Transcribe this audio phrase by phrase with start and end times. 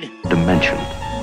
[0.00, 0.10] word.
[0.28, 0.78] Dimension.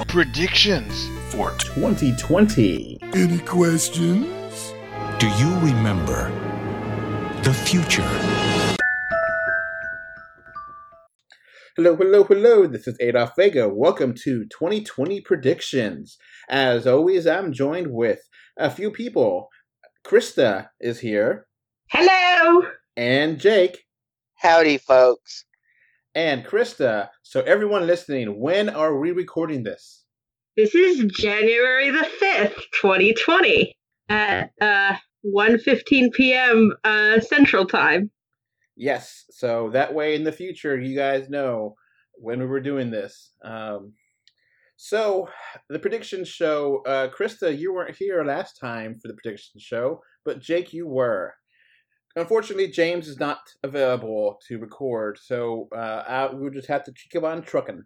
[0.07, 1.07] Predictions.
[1.29, 2.97] for 2020.
[3.13, 4.73] Any questions?
[5.19, 6.29] Do you remember
[7.43, 8.03] the future?
[11.75, 12.67] Hello, hello, hello.
[12.67, 13.67] This is Adolf Vega.
[13.67, 16.17] Welcome to 2020 Predictions.
[16.49, 18.19] As always, I'm joined with
[18.57, 19.49] a few people.
[20.05, 21.47] Krista is here,
[21.89, 22.67] Hello.
[22.95, 23.85] and Jake,
[24.35, 25.45] Howdy, folks.
[26.15, 27.09] And Krista.
[27.21, 30.03] So, everyone listening, when are we recording this?
[30.55, 33.75] This is January the 5th, 2020
[34.09, 36.71] at uh 1:15 p.m.
[36.83, 38.09] uh Central Time.
[38.77, 41.75] Yes, so that way in the future, you guys know
[42.13, 43.31] when we were doing this.
[43.43, 43.93] Um,
[44.77, 45.29] so,
[45.69, 50.41] the prediction show, uh, Krista, you weren't here last time for the prediction show, but
[50.41, 51.33] Jake, you were.
[52.15, 57.23] Unfortunately, James is not available to record, so uh, I, we'll just have to keep
[57.23, 57.83] on trucking.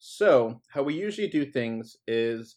[0.00, 2.56] So, how we usually do things is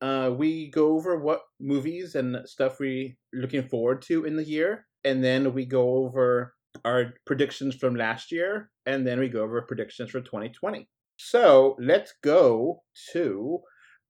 [0.00, 4.86] uh, we go over what movies and stuff we're looking forward to in the year,
[5.04, 9.60] and then we go over our predictions from last year, and then we go over
[9.60, 10.88] predictions for 2020.
[11.18, 13.60] So let's go to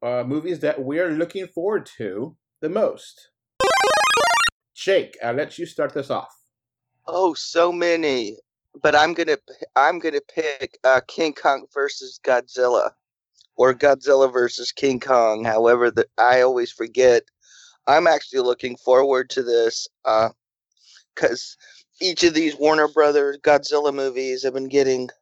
[0.03, 3.32] uh, movies that we're looking forward to the most.
[4.75, 6.35] Jake, I'll let you start this off.
[7.07, 8.37] Oh, so many.
[8.83, 9.37] But I'm gonna
[9.77, 12.93] I'm gonna pick uh, King Kong versus Godzilla,
[13.57, 15.45] or Godzilla versus King Kong.
[15.45, 17.23] However, I always forget.
[17.87, 19.89] I'm actually looking forward to this
[21.15, 21.57] because
[22.01, 25.13] each of these Warner Brothers Godzilla movies have been getting a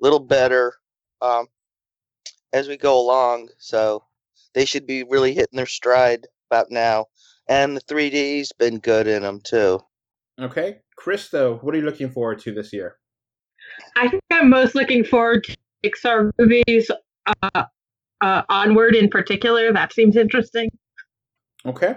[0.00, 0.74] little better
[1.20, 1.46] um,
[2.52, 3.48] as we go along.
[3.58, 4.04] So
[4.54, 7.06] they should be really hitting their stride about now.
[7.48, 9.80] And the 3D's been good in them too.
[10.40, 12.96] Okay, Krista, what are you looking forward to this year?
[13.96, 16.90] I think I'm most looking forward to Pixar movies
[17.42, 17.64] uh,
[18.20, 19.72] uh Onward in particular.
[19.72, 20.70] That seems interesting.
[21.66, 21.96] Okay.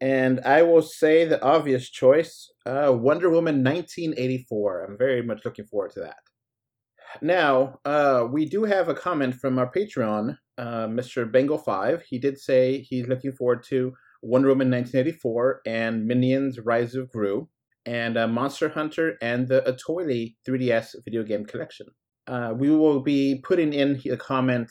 [0.00, 4.84] And I will say the obvious choice uh, Wonder Woman 1984.
[4.84, 6.18] I'm very much looking forward to that.
[7.20, 11.30] Now, uh, we do have a comment from our Patreon, uh, Mr.
[11.30, 12.02] Bengal5.
[12.02, 13.92] He did say he's looking forward to
[14.22, 17.48] Wonder Woman 1984 and Minions Rise of Gru
[17.86, 21.86] and uh, Monster Hunter and the Atoili 3DS video game collection.
[22.26, 24.70] Uh, we will be putting in a comment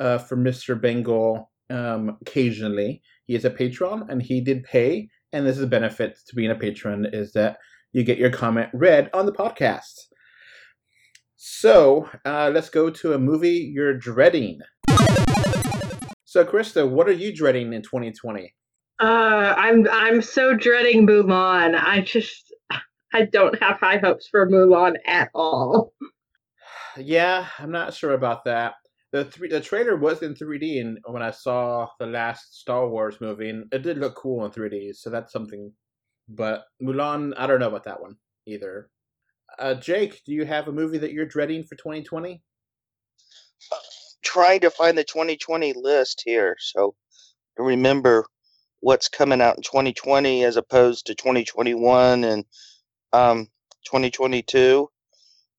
[0.00, 0.80] uh, for Mr.
[0.80, 3.02] Bengal um, occasionally.
[3.26, 6.50] He is a patron and he did pay, and this is a benefit to being
[6.50, 7.58] a patron is that
[7.92, 10.06] you get your comment read on the podcast.
[11.36, 14.60] So uh, let's go to a movie you're dreading.
[16.24, 18.54] So, Krista, what are you dreading in 2020?
[18.98, 21.78] Uh I'm I'm so dreading Mulan.
[21.78, 22.54] I just
[23.12, 25.92] I don't have high hopes for Mulan at all.
[26.98, 28.74] Yeah, I'm not sure about that.
[29.12, 33.20] The three, the trailer was in 3D, and when I saw the last Star Wars
[33.20, 35.72] movie, and it did look cool in 3D, so that's something.
[36.28, 38.88] But Mulan, I don't know about that one either.
[39.58, 42.42] Uh, Jake, do you have a movie that you're dreading for 2020?
[44.22, 46.94] trying to find the 2020 list here so
[47.56, 48.26] remember
[48.80, 52.44] what's coming out in 2020 as opposed to 2021 and
[53.12, 53.46] um
[53.84, 54.88] 2022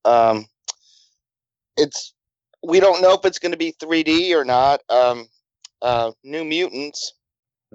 [0.06, 0.46] um
[1.78, 2.14] it's
[2.68, 5.28] we don't know if it's going to be 3d or not um
[5.82, 7.14] uh new mutants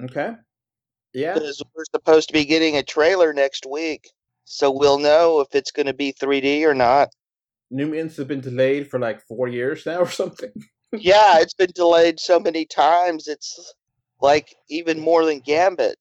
[0.03, 0.33] Okay.
[1.13, 1.35] Yeah.
[1.35, 4.09] because we're supposed to be getting a trailer next week
[4.45, 7.09] so we'll know if it's going to be 3d or not
[7.71, 10.51] New Mutants have been delayed for like four years now or something.
[10.93, 13.75] yeah it's been delayed so many times it's
[14.23, 15.99] like even more than gambit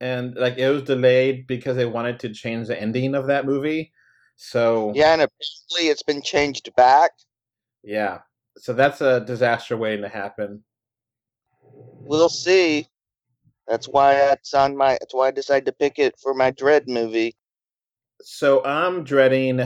[0.00, 3.92] And like it was delayed because they wanted to change the ending of that movie.
[4.36, 7.12] So Yeah, and apparently it's been changed back.
[7.82, 8.20] yeah.
[8.56, 10.64] So that's a disaster waiting to happen.
[12.04, 12.88] We'll see.
[13.68, 14.98] That's why it's on my.
[15.00, 17.36] That's why I decided to pick it for my Dread movie.
[18.22, 19.60] So I'm dreading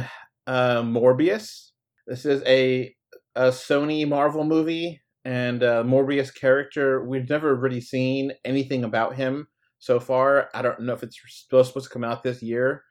[0.46, 1.70] uh, Morbius.
[2.06, 2.94] This is a
[3.34, 9.46] a Sony Marvel movie, and uh, Morbius character we've never really seen anything about him
[9.78, 10.48] so far.
[10.54, 12.84] I don't know if it's supposed supposed to come out this year,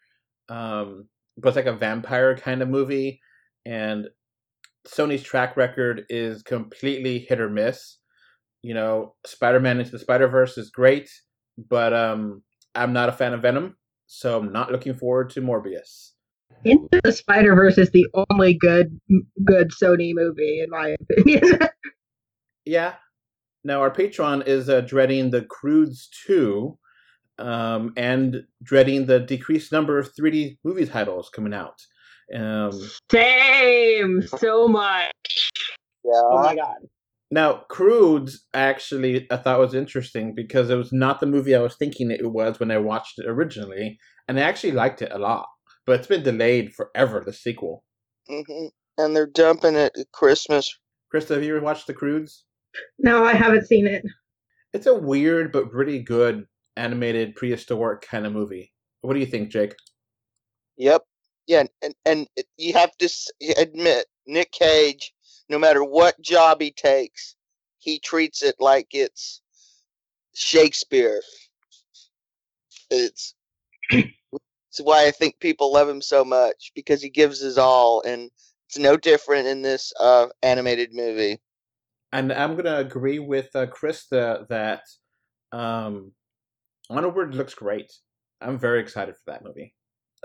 [0.49, 1.07] um,
[1.37, 3.21] but it's like a vampire kind of movie,
[3.65, 4.07] and
[4.87, 7.97] Sony's track record is completely hit or miss.
[8.61, 11.09] You know, Spider-Man into the Spider-Verse is great,
[11.57, 12.43] but um,
[12.75, 13.75] I'm not a fan of Venom,
[14.05, 16.11] so I'm not looking forward to Morbius.
[16.63, 18.99] Into the Spider Verse is the only good
[19.43, 21.59] good Sony movie in my opinion.
[22.71, 22.93] Yeah.
[23.65, 26.77] Now our patron is uh, dreading the Croods 2
[27.37, 31.81] um, and dreading the decreased number of 3D movie titles coming out.
[32.33, 32.71] Um,
[33.11, 35.11] Same, so much.
[36.05, 36.11] Yeah.
[36.15, 36.77] Oh my god.
[37.29, 41.75] Now, Croods actually I thought was interesting because it was not the movie I was
[41.75, 45.47] thinking it was when I watched it originally, and I actually liked it a lot.
[45.85, 47.21] But it's been delayed forever.
[47.25, 47.83] The sequel.
[48.29, 48.67] Mm-hmm.
[48.97, 50.73] And they're dumping it at Christmas.
[51.13, 52.45] Krista, have you ever watched The Croods?
[52.99, 54.03] No, I haven't seen it.
[54.73, 56.47] It's a weird but really good
[56.77, 58.71] animated prehistoric kind of movie.
[59.01, 59.75] What do you think, Jake?
[60.77, 61.03] Yep.
[61.47, 62.27] Yeah, and and
[62.57, 63.09] you have to
[63.57, 65.13] admit, Nick Cage,
[65.49, 67.35] no matter what job he takes,
[67.79, 69.41] he treats it like it's
[70.33, 71.21] Shakespeare.
[72.89, 73.35] It's
[73.89, 78.29] it's why I think people love him so much because he gives his all, and
[78.69, 81.39] it's no different in this uh, animated movie.
[82.13, 84.83] And I'm gonna agree with uh, Krista that
[85.51, 86.11] um,
[86.89, 87.91] Onward looks great.
[88.41, 89.73] I'm very excited for that movie.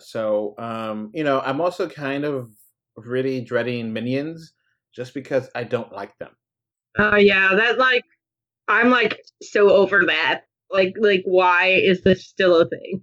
[0.00, 2.50] So um, you know, I'm also kind of
[2.96, 4.52] really dreading Minions
[4.94, 6.30] just because I don't like them.
[6.98, 8.04] Oh yeah, that like
[8.68, 10.42] I'm like so over that.
[10.70, 13.02] Like like why is this still a thing?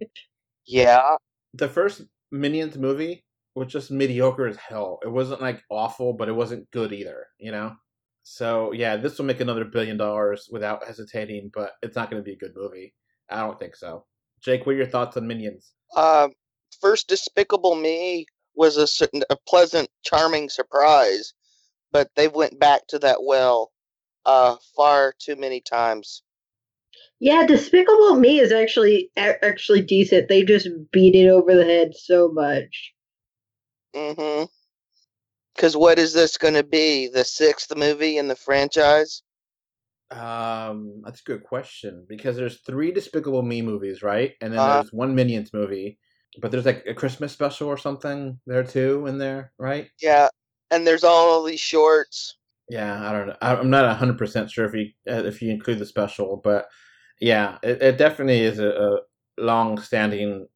[0.66, 1.18] Yeah,
[1.54, 3.24] The first Minions movie
[3.56, 5.00] was just mediocre as hell.
[5.04, 7.28] It wasn't like awful, but it wasn't good either.
[7.40, 7.76] You know.
[8.24, 12.26] So yeah, this will make another billion dollars without hesitating, but it's not going to
[12.26, 12.94] be a good movie.
[13.30, 14.06] I don't think so.
[14.42, 15.74] Jake, what are your thoughts on Minions?
[15.96, 16.30] uh,
[16.82, 18.26] first Despicable Me
[18.56, 21.34] was a a pleasant, charming surprise,
[21.92, 23.72] but they've went back to that well
[24.26, 26.24] uh, far too many times.
[27.20, 30.30] Yeah, Despicable Me is actually actually decent.
[30.30, 32.94] They just beat it over the head so much.
[33.96, 34.46] Mm-hmm.
[35.56, 37.08] Because what is this going to be?
[37.08, 39.24] The sixth movie in the franchise?
[40.12, 44.34] Um, that's a good question because there's three Despicable Me movies, right?
[44.42, 44.84] And then Uh-huh.
[44.84, 45.98] there's one Minions movie,
[46.40, 49.90] but there's like a Christmas special or something there too in there, right?
[50.00, 50.30] Yeah,
[50.70, 52.38] and there's all these shorts.
[52.70, 53.36] Yeah, I don't know.
[53.42, 56.68] I'm not hundred percent sure if you uh, if you include the special, but
[57.20, 58.98] yeah, it, it definitely is a, a
[59.38, 60.48] long-standing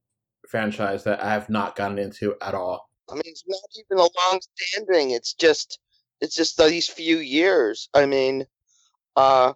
[0.49, 2.86] franchise that I have not gotten into at all.
[3.09, 5.11] I mean, it's not even a long standing.
[5.11, 5.79] It's just,
[6.21, 7.89] it's just these few years.
[7.93, 8.45] I mean,
[9.15, 9.53] uh,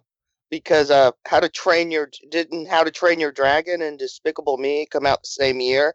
[0.50, 4.86] because uh, How to Train Your didn't How to Train Your Dragon and Despicable Me
[4.86, 5.94] come out the same year?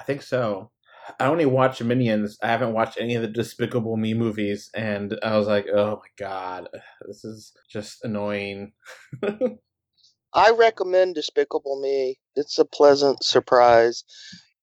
[0.00, 0.70] I think so.
[1.18, 2.38] I only watch Minions.
[2.42, 6.08] I haven't watched any of the Despicable Me movies, and I was like, oh my
[6.18, 6.68] god,
[7.06, 8.72] this is just annoying.
[10.34, 12.18] I recommend Despicable Me.
[12.36, 14.04] It's a pleasant surprise.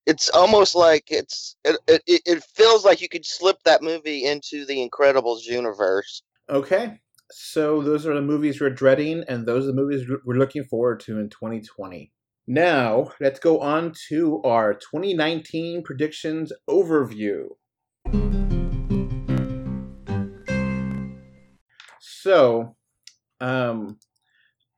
[0.05, 4.65] It's almost like it's it, it, it- feels like you could slip that movie into
[4.65, 6.21] the Incredibles universe.
[6.49, 6.99] Okay,
[7.31, 10.99] so those are the movies we're dreading, and those are the movies we're looking forward
[11.01, 12.11] to in 2020.
[12.47, 17.47] Now, let's go on to our 2019 predictions overview.
[21.99, 22.75] So,
[23.41, 23.97] um,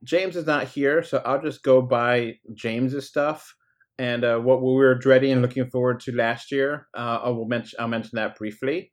[0.02, 3.54] James is not here, so I'll just go by James's stuff
[3.98, 6.86] and uh, what we were dreading and looking forward to last year.
[6.96, 8.92] Uh, I will mention I'll mention that briefly.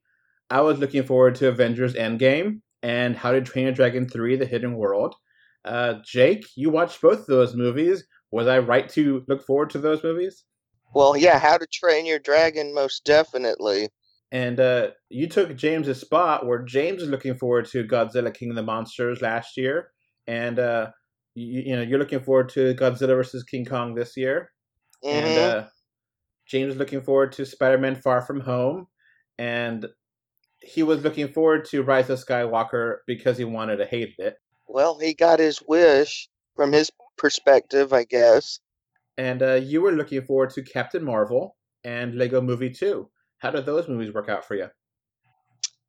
[0.50, 4.46] I was looking forward to Avengers Endgame and How to Train Your Dragon 3: The
[4.46, 5.16] Hidden World.
[5.64, 8.06] Uh, Jake, you watched both of those movies.
[8.32, 10.44] Was I right to look forward to those movies?
[10.94, 13.90] Well, yeah, How to Train Your Dragon, most definitely.
[14.32, 18.56] And uh, you took James's spot where James is looking forward to Godzilla King of
[18.56, 19.92] the Monsters last year,
[20.28, 20.88] and uh,
[21.36, 24.52] you, you know you're looking forward to Godzilla versus King Kong this year,
[25.12, 25.38] and Mhm.
[25.38, 25.68] uh,
[26.48, 28.88] James looking forward to Spider-Man: Far From Home,
[29.38, 29.88] and
[30.62, 34.38] he was looking forward to Rise of Skywalker because he wanted to hate it.
[34.68, 38.60] well, he got his wish from his perspective, I guess.
[39.18, 43.10] And uh, you were looking forward to Captain Marvel and Lego Movie 2.
[43.38, 44.70] How did those movies work out for you?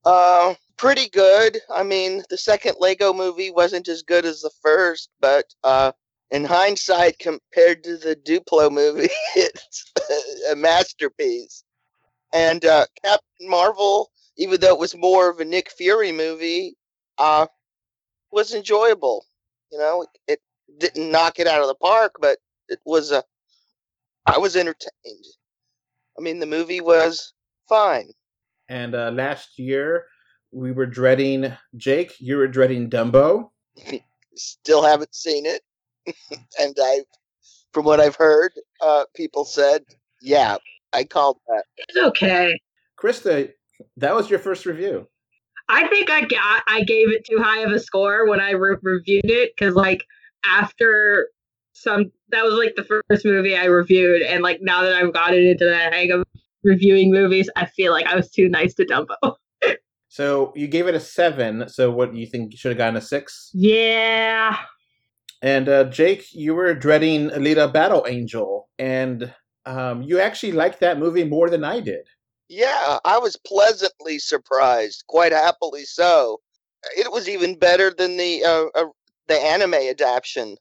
[0.04, 1.58] Uh, pretty good.
[1.74, 5.92] I mean, the second Lego movie wasn't as good as the first, but uh,
[6.30, 9.92] in hindsight, compared to the Duplo movie, it's
[10.50, 11.64] a masterpiece.
[12.32, 16.76] And uh, Captain Marvel, even though it was more of a Nick Fury movie,
[17.18, 17.46] uh,
[18.32, 19.24] was enjoyable.
[19.70, 20.40] You know, it
[20.78, 23.22] didn't knock it out of the park, but it was a.
[24.26, 25.24] I was entertained.
[26.18, 27.32] I mean, the movie was
[27.68, 28.10] fine.
[28.68, 30.06] And uh, last year,
[30.50, 32.14] we were dreading Jake.
[32.18, 33.50] You were dreading Dumbo.
[34.34, 35.62] still haven't seen it
[36.60, 37.00] and i
[37.72, 39.82] from what i've heard uh people said
[40.22, 40.56] yeah
[40.92, 42.58] i called that It's okay.
[42.98, 43.52] Krista,
[43.98, 45.06] that was your first review.
[45.68, 48.76] I think I got I gave it too high of a score when I re-
[48.82, 50.04] reviewed it because like
[50.44, 51.28] after
[51.72, 55.44] some that was like the first movie I reviewed and like now that I've gotten
[55.46, 56.24] into the hang of
[56.64, 59.34] reviewing movies, I feel like I was too nice to Dumbo.
[60.08, 61.68] So you gave it a seven.
[61.68, 63.50] So what do you think you should have gotten a six?
[63.52, 64.56] Yeah.
[65.42, 69.32] And uh, Jake, you were dreading Alita Battle Angel, and
[69.66, 72.06] um, you actually liked that movie more than I did.
[72.48, 76.40] Yeah, I was pleasantly surprised, quite happily so.
[76.96, 78.88] It was even better than the uh, uh,
[79.26, 80.56] the anime adaptation.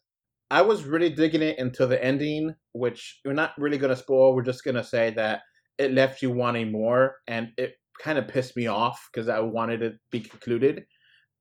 [0.52, 4.36] I was really digging it until the ending, which we're not really going to spoil.
[4.36, 5.42] We're just going to say that
[5.78, 9.82] it left you wanting more, and it kind of pissed me off because I wanted
[9.84, 10.86] it to be concluded.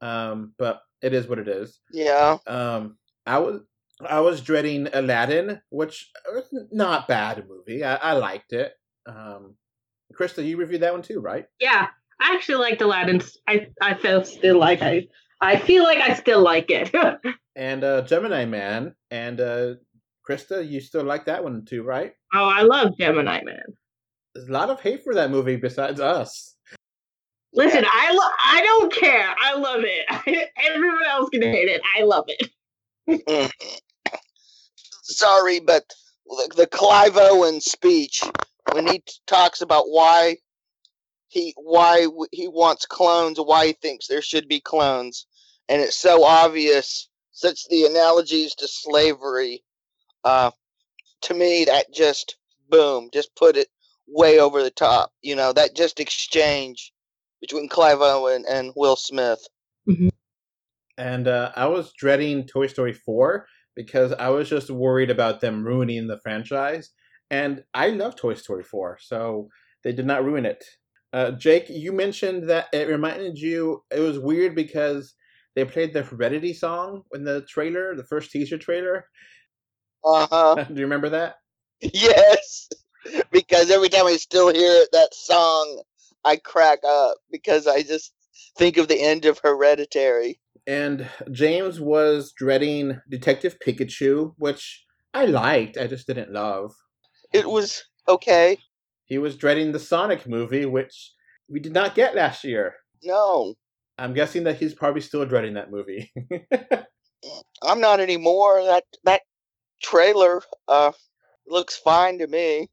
[0.01, 1.81] Um, but it is what it is.
[1.93, 2.37] Yeah.
[2.47, 2.97] Um,
[3.27, 3.61] I was
[4.07, 7.85] I was dreading Aladdin, which was not bad movie.
[7.85, 8.73] I, I liked it.
[9.07, 9.55] Um,
[10.19, 11.47] Krista, you reviewed that one too, right?
[11.61, 11.89] Yeah.
[12.21, 13.23] I actually liked Aladdin.
[13.49, 15.09] I I feel still like I
[15.41, 16.95] I feel like I still like it.
[17.57, 19.75] And uh, Gemini Man and uh,
[20.29, 22.13] Krista, you still like that one too, right?
[22.35, 23.63] oh, I love Gemini Man.
[24.35, 26.57] There's a lot of hate for that movie besides us.
[27.53, 29.33] Listen, I lo- I don't care.
[29.41, 30.51] I love it.
[30.67, 31.81] Everyone else can hate it.
[31.97, 32.51] I love it.
[33.09, 33.51] Mm.
[35.03, 35.85] Sorry, but
[36.27, 38.23] the, the Clive Owen speech
[38.73, 40.37] when he talks about why
[41.29, 45.27] he why he wants clones, why he thinks there should be clones,
[45.69, 47.09] and it's so obvious.
[47.33, 49.65] Such the analogies to slavery.
[50.23, 50.53] Uh,
[51.23, 52.37] to me, that just
[52.71, 53.69] boom, just put it
[54.07, 55.13] way over the top.
[55.21, 56.93] You know, that just exchange
[57.41, 59.45] between Clive Owen and Will Smith.
[60.97, 65.65] And uh, I was dreading Toy Story 4 because I was just worried about them
[65.65, 66.91] ruining the franchise.
[67.31, 69.49] And I love Toy Story 4, so
[69.83, 70.65] they did not ruin it.
[71.13, 75.15] Uh, Jake, you mentioned that it reminded you, it was weird because
[75.55, 79.07] they played the Hereditary song in the trailer, the first teaser trailer.
[80.05, 80.65] Uh huh.
[80.69, 81.37] Do you remember that?
[81.81, 82.69] Yes,
[83.31, 85.83] because every time I still hear that song,
[86.25, 88.13] I crack up because I just
[88.57, 90.41] think of the end of Hereditary.
[90.67, 96.73] And James was dreading Detective Pikachu, which I liked, I just didn't love.
[97.33, 98.59] It was okay.
[99.05, 101.13] He was dreading the Sonic movie, which
[101.49, 102.75] we did not get last year.
[103.03, 103.55] No,
[103.99, 106.13] I'm guessing that he's probably still dreading that movie.
[107.63, 108.65] I'm not anymore.
[108.65, 109.23] That that
[109.83, 110.93] trailer uh
[111.47, 112.69] looks fine to me.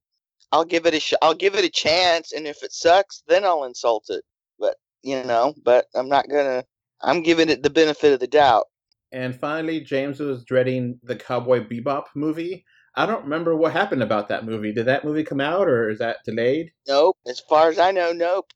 [0.51, 3.45] I'll give it a sh- I'll give it a chance, and if it sucks, then
[3.45, 4.24] I'll insult it.
[4.60, 6.63] But you know, but I'm not gonna.
[7.03, 8.67] I'm giving it the benefit of the doubt.
[9.12, 12.63] and finally, James was dreading the Cowboy Bebop movie.
[12.96, 14.74] I don't remember what happened about that movie.
[14.74, 16.72] Did that movie come out, or is that delayed?
[16.88, 17.17] Nope.
[17.27, 18.51] As far as I know, nope.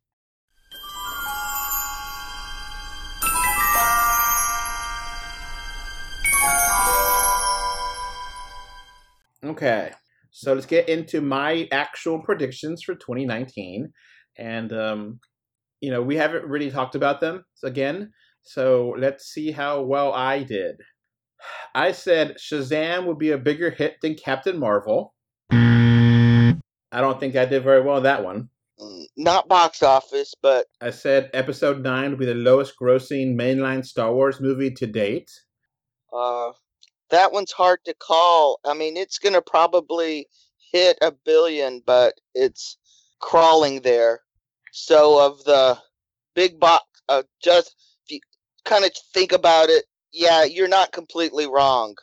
[9.44, 9.92] Okay,
[10.32, 13.92] so let's get into my actual predictions for 2019,
[14.38, 15.20] and um,
[15.82, 18.12] you know we haven't really talked about them again.
[18.46, 20.75] So let's see how well I did.
[21.74, 25.14] I said Shazam would be a bigger hit than Captain Marvel.
[25.52, 28.50] I don't think I did very well on that one.
[28.80, 33.86] Mm, Not box office, but I said Episode 9 would be the lowest grossing mainline
[33.86, 35.30] Star Wars movie to date.
[36.14, 36.52] uh,
[37.10, 38.60] that one's hard to call.
[38.66, 40.28] I mean, it's gonna probably
[40.72, 42.78] hit a billion, but it's
[43.20, 44.22] crawling there.
[44.72, 45.78] So of the
[46.34, 47.75] big box, uh, just
[48.65, 51.95] kind of think about it, yeah, you're not completely wrong.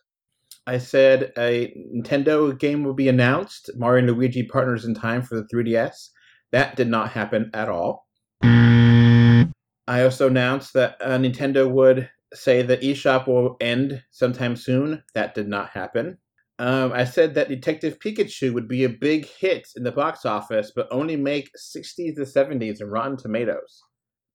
[0.67, 5.35] I said a Nintendo game will be announced, Mario and Luigi Partners in Time for
[5.35, 6.11] the 3DS.
[6.53, 8.07] That did not happen at all.
[8.45, 15.03] I also announced that uh, Nintendo would say the eShop will end sometime soon.
[15.15, 16.19] That did not happen.
[16.59, 20.71] Um, I said that Detective Pikachu would be a big hit in the box office,
[20.75, 23.83] but only make 60s to 70s in Rotten Tomatoes.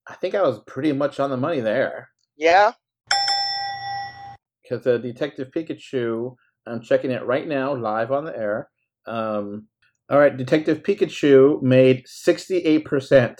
[0.07, 2.09] I think I was pretty much on the money there.
[2.37, 2.73] Yeah,
[4.67, 8.69] because uh, Detective Pikachu, I'm checking it right now, live on the air.
[9.05, 9.67] Um,
[10.09, 13.39] all right, Detective Pikachu made 68%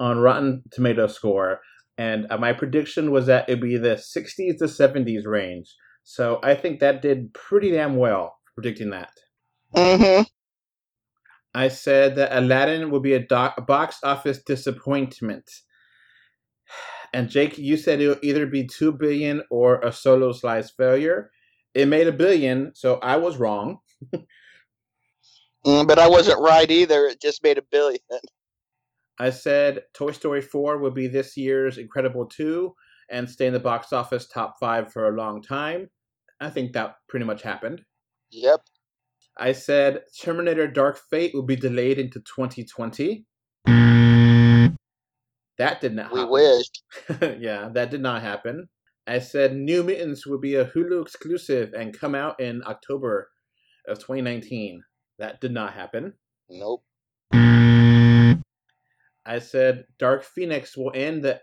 [0.00, 1.60] on Rotten Tomato score,
[1.98, 5.74] and uh, my prediction was that it'd be the 60s to 70s range.
[6.02, 9.10] So I think that did pretty damn well predicting that.
[9.74, 10.22] mm-hmm.
[11.56, 15.48] I said that Aladdin would be a, doc- a box office disappointment.
[17.14, 21.30] And Jake, you said it would either be two billion or a solo slice failure.
[21.72, 23.78] It made a billion, so I was wrong.
[25.66, 27.06] Mm, but I wasn't right either.
[27.06, 27.98] It just made a billion.
[29.18, 32.74] I said Toy Story 4 would be this year's Incredible 2
[33.10, 35.88] and stay in the box office top five for a long time.
[36.38, 37.82] I think that pretty much happened.
[38.30, 38.60] Yep.
[39.38, 43.24] I said Terminator Dark Fate will be delayed into 2020.
[45.58, 46.32] That did not We happen.
[46.32, 46.66] wish.
[47.40, 48.68] yeah, that did not happen.
[49.06, 53.30] I said New Mutants would be a Hulu exclusive and come out in October
[53.86, 54.82] of 2019.
[55.18, 56.14] That did not happen.
[56.48, 56.82] Nope.
[59.26, 61.40] I said Dark Phoenix will end the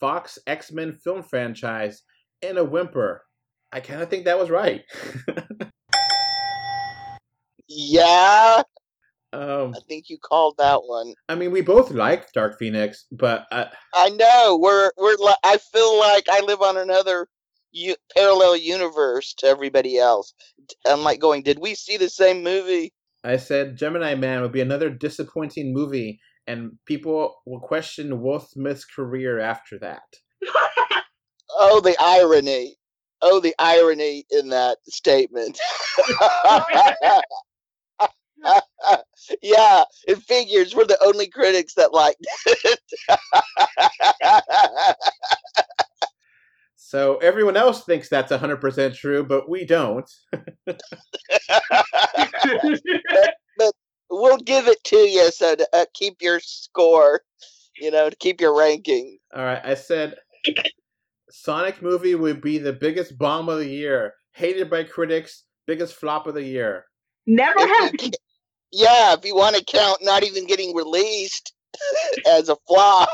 [0.00, 2.02] Fox X Men film franchise
[2.40, 3.24] in a whimper.
[3.72, 4.82] I kind of think that was right.
[7.74, 8.62] Yeah,
[9.32, 11.14] um, I think you called that one.
[11.28, 14.58] I mean, we both like Dark Phoenix, but uh, I know.
[14.60, 15.16] We're we're.
[15.16, 17.28] li- I feel like I live on another
[17.72, 20.34] u- parallel universe to everybody else.
[20.86, 22.92] I'm like going, did we see the same movie?
[23.24, 28.84] I said Gemini Man would be another disappointing movie, and people will question Will Smith's
[28.84, 30.02] career after that.
[31.58, 32.76] Oh, the irony.
[33.22, 35.58] Oh, the irony in that statement.
[39.42, 42.80] yeah, it figures we're the only critics that liked it.
[46.92, 50.10] So everyone else thinks that's 100% true, but we don't.
[53.56, 53.74] But
[54.10, 57.22] we'll give it to you so to uh, keep your score,
[57.80, 59.16] you know, to keep your ranking.
[59.34, 60.16] All right, I said
[61.30, 66.26] Sonic movie would be the biggest bomb of the year, hated by critics, biggest flop
[66.26, 66.84] of the year.
[67.26, 68.16] Never If happened.
[68.72, 71.54] Yeah, if you want to count not even getting released
[72.26, 73.08] as a flop.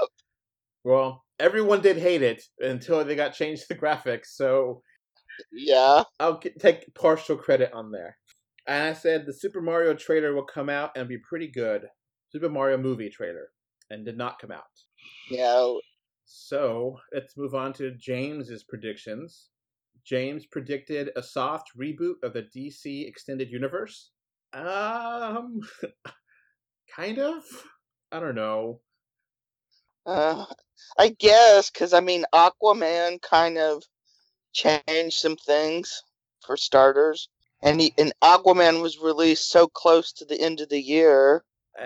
[0.85, 4.83] Well, everyone did hate it until they got changed the graphics, so
[5.53, 6.05] Yeah.
[6.21, 8.17] I'll take partial credit on there.
[8.67, 11.87] And I said the Super Mario trailer will come out and be pretty good.
[12.31, 13.49] Super Mario movie trailer,
[13.91, 14.65] and did not come out.
[15.31, 15.75] Yeah.
[16.27, 19.49] So let's move on to James's predictions.
[20.05, 24.11] James predicted a soft reboot of the DC extended universe.
[24.53, 25.61] Um,
[26.97, 27.45] kind of.
[28.11, 28.81] I don't know.
[30.07, 30.47] Uh,
[30.99, 33.83] I guess because I mean Aquaman kind of
[34.53, 36.03] changed some things
[36.47, 37.29] for starters,
[37.63, 41.45] and he and Aquaman was released so close to the end of the year.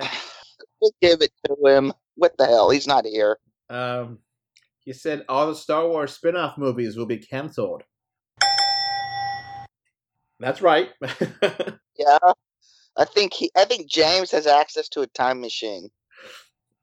[0.81, 1.93] We'll give it to him.
[2.17, 2.69] What the hell?
[2.69, 3.39] He's not here.
[3.71, 4.19] Um,
[4.81, 7.85] he said all the Star Wars spin-off movies will be canceled.
[10.41, 10.91] That's right.
[11.99, 12.19] Yeah.
[12.97, 13.51] I think he.
[13.57, 15.89] I think James has access to a time machine.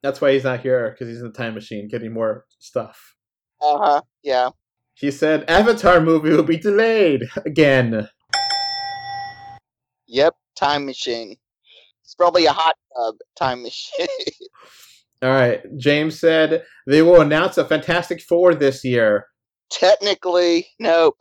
[0.02, 3.16] That's why he's not here because he's in the time machine getting more stuff.
[3.62, 4.02] Uh huh.
[4.24, 4.50] Yeah.
[4.94, 8.08] He said Avatar movie will be delayed again.
[10.08, 10.36] Yep.
[10.56, 11.36] Time machine.
[12.04, 14.08] It's probably a hot tub time machine.
[15.22, 15.62] All right.
[15.78, 19.28] James said they will announce a Fantastic Four this year,
[19.70, 21.18] Technically, nope.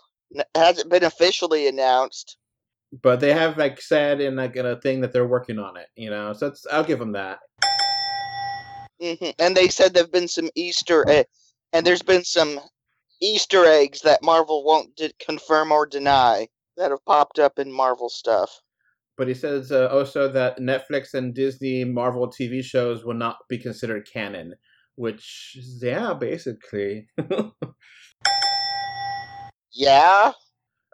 [0.54, 2.36] Hasn't been officially announced.
[3.02, 5.86] But they have like said in like in a thing that they're working on it.
[5.96, 7.38] You know, so it's, I'll give them that.
[9.00, 11.26] hmm And they said there've been some Easter egg,
[11.72, 12.60] and there's been some
[13.20, 18.08] Easter eggs that Marvel won't d- confirm or deny that have popped up in Marvel
[18.08, 18.60] stuff.
[19.16, 23.58] But he says uh, also that Netflix and Disney Marvel TV shows will not be
[23.58, 24.54] considered canon,
[24.94, 27.08] which yeah, basically.
[29.72, 30.32] Yeah,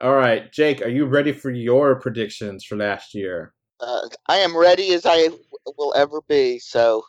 [0.01, 3.55] All right, Jake, are you ready for your predictions for last year?
[3.81, 5.31] uh, I am ready as I
[5.79, 6.59] will ever be.
[6.59, 7.05] So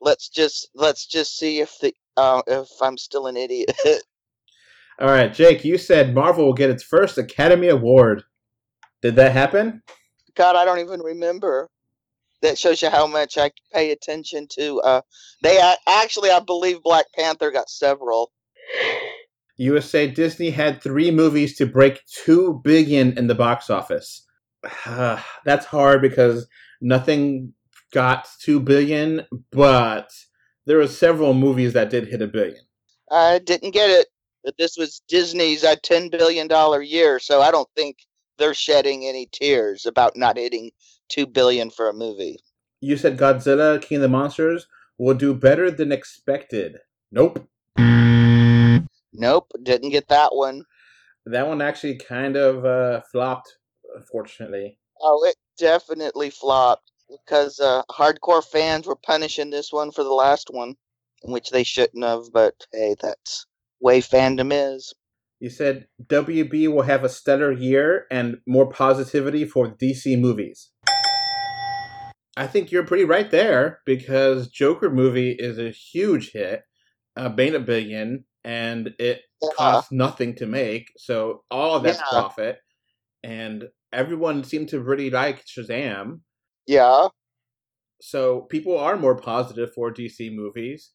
[0.00, 3.70] let's just let's just see if the uh, if I'm still an idiot.
[4.98, 8.24] All right, Jake, you said Marvel will get its first Academy Award.
[9.02, 9.82] Did that happen?
[10.34, 11.68] God, I don't even remember.
[12.42, 14.80] That shows you how much I pay attention to.
[14.80, 15.00] Uh,
[15.42, 18.30] they a- actually, I believe Black Panther got several.
[19.58, 24.26] USA Disney had three movies to break two billion in the box office.
[24.86, 26.46] That's hard because
[26.80, 27.52] nothing
[27.92, 30.10] got two billion, but
[30.66, 32.60] there were several movies that did hit a billion.
[33.10, 34.08] I didn't get it.
[34.44, 37.96] But this was Disney's uh, ten billion dollar year, so I don't think
[38.38, 40.70] they're shedding any tears about not hitting
[41.08, 42.38] two billion for a movie.
[42.80, 46.78] You said Godzilla King of the Monsters will do better than expected.
[47.10, 47.48] Nope.
[49.18, 50.64] Nope, didn't get that one.
[51.24, 53.56] That one actually kind of uh, flopped,
[53.96, 54.78] unfortunately.
[55.00, 60.48] Oh, it definitely flopped because uh, hardcore fans were punishing this one for the last
[60.50, 60.74] one,
[61.24, 62.24] which they shouldn't have.
[62.32, 63.46] But hey, that's
[63.80, 64.94] way fandom is.
[65.40, 70.70] You said WB will have a stellar year and more positivity for DC movies.
[72.38, 76.64] I think you're pretty right there because Joker movie is a huge hit,
[77.16, 79.50] uh, made a billion, and it Yeah.
[79.56, 80.92] cost nothing to make.
[80.98, 82.04] So all of that's Yeah.
[82.10, 82.58] profit,
[83.24, 86.20] and everyone seemed to really like Shazam.
[86.66, 87.08] Yeah,
[88.00, 90.92] So people are more positive for DC movies.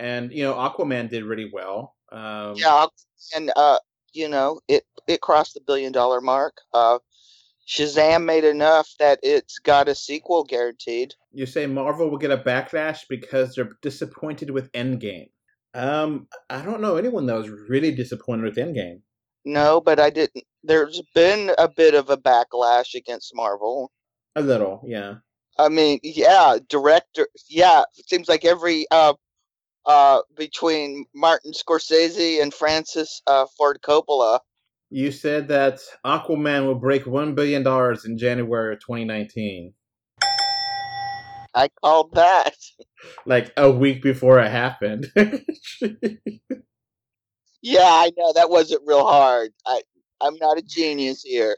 [0.00, 1.94] and you know Aquaman did really well.
[2.12, 2.86] Um, Yeah,
[3.36, 3.78] and uh,
[4.12, 6.54] you know, it it crossed the billion dollar mark.
[6.72, 6.98] Uh,
[7.68, 11.14] Shazam made enough that it's got a sequel guaranteed.
[11.32, 15.30] You say Marvel will get a backlash because they're disappointed with Endgame.
[15.74, 19.00] Um, I don't know anyone that was really disappointed with Endgame.
[19.44, 20.44] No, but I didn't.
[20.62, 23.90] There's been a bit of a backlash against Marvel.
[24.36, 25.16] A little, yeah.
[25.58, 27.28] I mean, yeah, director.
[27.48, 29.14] Yeah, it seems like every uh,
[29.86, 34.40] uh, between Martin Scorsese and Francis uh, Ford Coppola.
[34.90, 39.74] You said that Aquaman will break one billion dollars in January of 2019,
[41.54, 42.54] I called that.
[43.26, 45.10] like a week before it happened.
[47.64, 49.50] Yeah, I know that wasn't real hard.
[49.66, 49.80] I
[50.20, 51.56] I'm not a genius here.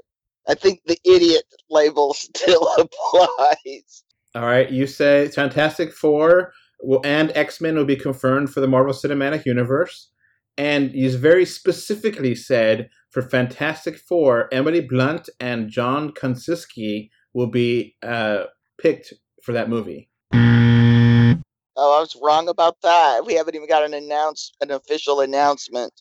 [0.49, 4.05] I think the idiot label still applies.
[4.37, 8.69] All right, you say Fantastic Four will and X Men will be confirmed for the
[8.69, 10.13] Marvel Cinematic Universe,
[10.57, 17.97] and you very specifically said for Fantastic Four, Emily Blunt and John Krasinski will be
[18.05, 18.45] uh,
[18.81, 19.13] picked
[19.47, 20.11] for that movie.
[20.35, 23.25] Oh, I was wrong about that.
[23.25, 25.93] We haven't even got an announce an official announcement.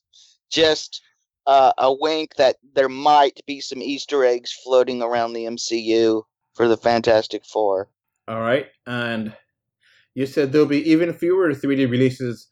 [0.49, 1.01] Just
[1.45, 6.23] uh, a wink that there might be some Easter eggs floating around the MCU
[6.55, 7.89] for the Fantastic Four.
[8.27, 9.33] All right, and
[10.15, 12.47] you said there'll be even fewer 3D releases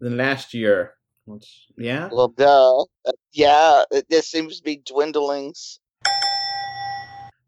[0.00, 0.94] than last year.
[1.26, 2.84] Which, yeah, Well, duh.
[3.06, 5.52] Uh, yeah, this seems to be dwindling.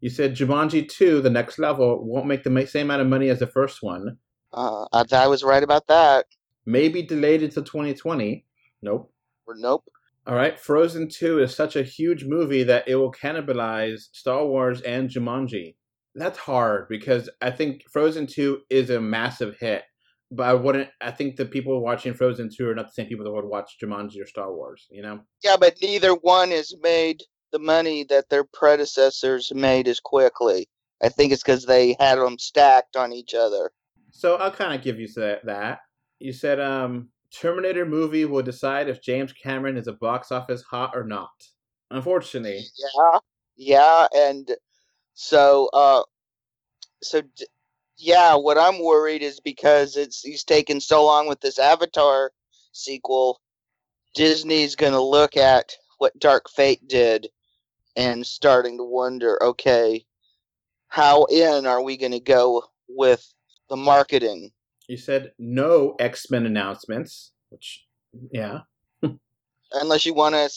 [0.01, 3.39] You said Jumanji 2, the next level, won't make the same amount of money as
[3.39, 4.17] the first one.
[4.51, 6.25] Uh, I, I was right about that.
[6.65, 8.43] Maybe delayed until 2020.
[8.81, 9.13] Nope.
[9.47, 9.85] Or nope.
[10.27, 14.81] All right, Frozen 2 is such a huge movie that it will cannibalize Star Wars
[14.81, 15.75] and Jumanji.
[16.13, 19.83] That's hard because I think Frozen 2 is a massive hit.
[20.33, 23.25] But I wouldn't I think the people watching Frozen 2 are not the same people
[23.25, 25.21] that would watch Jumanji or Star Wars, you know?
[25.43, 30.67] Yeah, but neither one is made the money that their predecessors made as quickly.
[31.03, 33.71] I think it's because they had them stacked on each other.
[34.11, 35.79] So I'll kind of give you that.
[36.19, 40.91] You said um Terminator movie will decide if James Cameron is a box office hot
[40.95, 41.29] or not.
[41.89, 43.19] Unfortunately, Yeah,
[43.55, 44.51] yeah, and
[45.13, 46.03] so, uh,
[47.01, 47.47] so d-
[47.97, 48.35] yeah.
[48.35, 52.31] What I'm worried is because it's he's taken so long with this Avatar
[52.73, 53.39] sequel.
[54.13, 57.29] Disney's gonna look at what Dark Fate did
[57.95, 60.05] and starting to wonder, okay,
[60.87, 63.33] how in are we gonna go with
[63.69, 64.51] the marketing?
[64.91, 67.85] you said no X-Men announcements, which
[68.29, 68.59] yeah.
[69.71, 70.49] unless you want to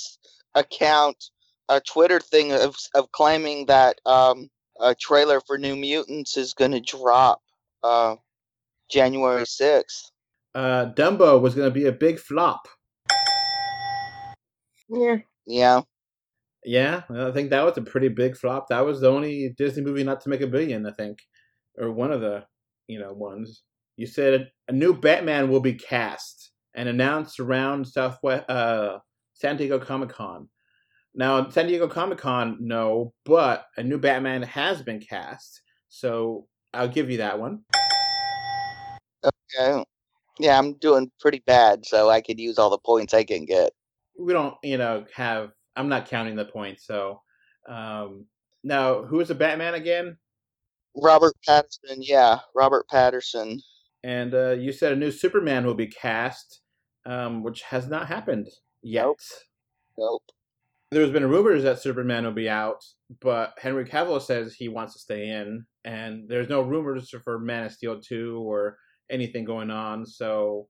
[0.57, 1.31] account
[1.69, 6.73] a Twitter thing of of claiming that um, a trailer for New Mutants is going
[6.73, 7.43] to drop
[7.85, 8.17] uh,
[8.91, 10.11] January sixth.
[10.57, 12.67] uh, Dumbo was going to be a big flop.
[14.89, 15.19] Yeah.
[15.47, 15.83] Yeah,
[16.65, 18.69] Yeah, I think that was a pretty big flop.
[18.69, 21.19] That was the only Disney movie not to make a billion, I think,
[21.79, 22.45] or one of the
[22.87, 23.63] you know ones.
[23.97, 28.99] You said a new Batman will be cast and announced around Southwest uh,
[29.35, 30.49] San Diego Comic Con.
[31.15, 36.89] Now, San Diego Comic Con, no, but a new Batman has been cast, so I'll
[36.89, 37.61] give you that one.
[39.25, 39.85] okay.
[40.41, 43.71] Yeah, I'm doing pretty bad, so I could use all the points I can get.
[44.19, 45.51] we don't, you know, have.
[45.77, 46.87] I'm not counting the points.
[46.87, 47.21] So,
[47.69, 48.27] um,
[48.63, 50.17] now who is the Batman again?
[50.97, 53.61] Robert Pattinson, yeah, Robert Pattinson.
[54.03, 56.61] And uh, you said a new Superman will be cast,
[57.07, 58.49] um, which has not happened
[58.83, 59.05] yet.
[59.05, 59.19] Nope.
[59.99, 60.23] Nope.
[60.91, 62.85] There's been rumors that Superman will be out,
[63.21, 67.65] but Henry Cavill says he wants to stay in, and there's no rumors for Man
[67.65, 68.79] of Steel 2 or
[69.11, 70.07] anything going on.
[70.07, 70.69] So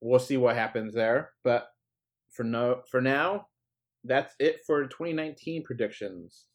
[0.00, 1.30] we'll see what happens there.
[1.44, 1.68] But
[2.30, 3.46] for no, for now,
[4.04, 6.46] that's it for 2019 predictions.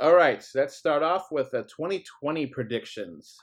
[0.00, 3.36] All right, so let's start off with the 2020 predictions.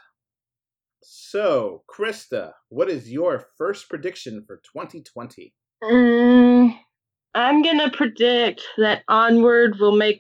[1.04, 5.54] So, Krista, what is your first prediction for 2020?
[5.84, 6.78] Mm,
[7.36, 10.20] I'm gonna predict that Onward will make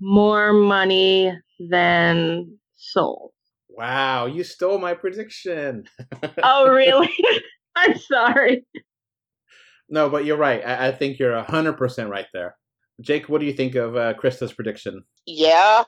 [0.00, 3.32] more money than Soul.
[3.70, 5.84] Wow, you stole my prediction.
[6.42, 7.10] Oh, really?
[7.76, 8.66] I'm sorry.
[9.92, 10.66] No, but you're right.
[10.66, 12.56] I, I think you're 100% right there.
[13.00, 15.04] Jake, what do you think of uh, Krista's prediction?
[15.26, 15.84] Yeah,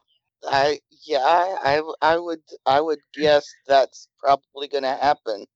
[0.46, 5.46] I yeah, I I would I would guess that's probably going to happen.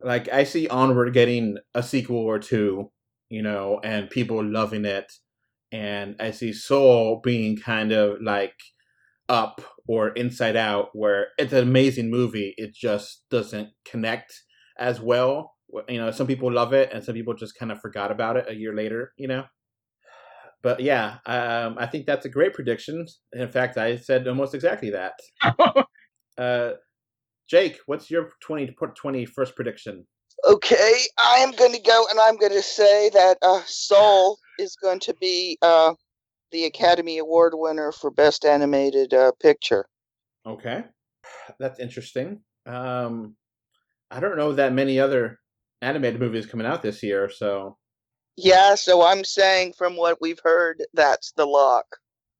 [0.00, 2.90] Like, I see Onward getting a sequel or two,
[3.30, 5.12] you know, and people loving it.
[5.70, 8.54] And I see Soul being kind of like
[9.28, 14.42] Up or Inside Out, where it's an amazing movie, it just doesn't connect
[14.76, 15.51] as well.
[15.88, 18.46] You know, some people love it, and some people just kind of forgot about it
[18.48, 19.12] a year later.
[19.16, 19.44] You know,
[20.62, 23.06] but yeah, um, I think that's a great prediction.
[23.32, 25.14] In fact, I said almost exactly that.
[26.38, 26.72] uh,
[27.48, 30.06] Jake, what's your 2020 first prediction?
[30.44, 34.76] Okay, I am going to go and I'm going to say that uh, Soul is
[34.76, 35.94] going to be uh,
[36.52, 39.86] the Academy Award winner for Best Animated uh, Picture.
[40.46, 40.84] Okay,
[41.58, 42.40] that's interesting.
[42.66, 43.36] Um,
[44.10, 45.38] I don't know that many other
[45.82, 47.76] animated movies coming out this year, so.
[48.36, 51.84] Yeah, so I'm saying from what we've heard, that's the lock.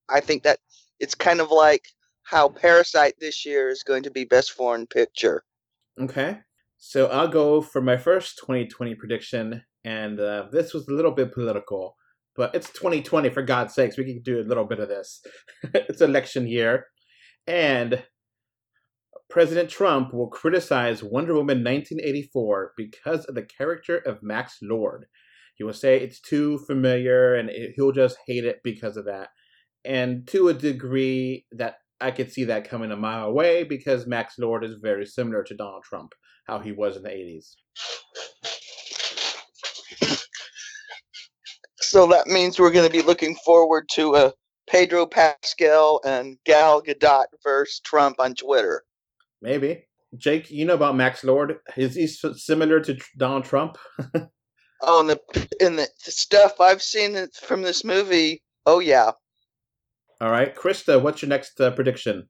[0.08, 0.60] I think that
[1.00, 1.84] it's kind of like
[2.22, 5.44] how Parasite this year is going to be Best Foreign Picture.
[6.00, 6.38] Okay.
[6.78, 11.32] So I'll go for my first 2020 prediction, and uh, this was a little bit
[11.32, 11.96] political,
[12.34, 13.98] but it's 2020 for God's sakes.
[13.98, 15.20] We can do a little bit of this.
[15.74, 16.86] it's election year,
[17.46, 18.02] and
[19.32, 25.06] President Trump will criticize Wonder Woman 1984 because of the character of Max Lord.
[25.54, 29.30] He will say it's too familiar, and it, he'll just hate it because of that.
[29.86, 34.34] And to a degree, that I could see that coming a mile away because Max
[34.38, 36.12] Lord is very similar to Donald Trump,
[36.46, 37.54] how he was in the 80s.
[41.76, 44.32] So that means we're going to be looking forward to a
[44.68, 48.84] Pedro Pascal and Gal Gadot versus Trump on Twitter.
[49.42, 49.84] Maybe.
[50.16, 51.56] Jake, you know about Max Lord?
[51.76, 53.76] Is he similar to Donald Trump?
[54.82, 59.12] oh, in the in the stuff I've seen from this movie, oh yeah,
[60.22, 62.28] all right, Krista, what's your next uh, prediction?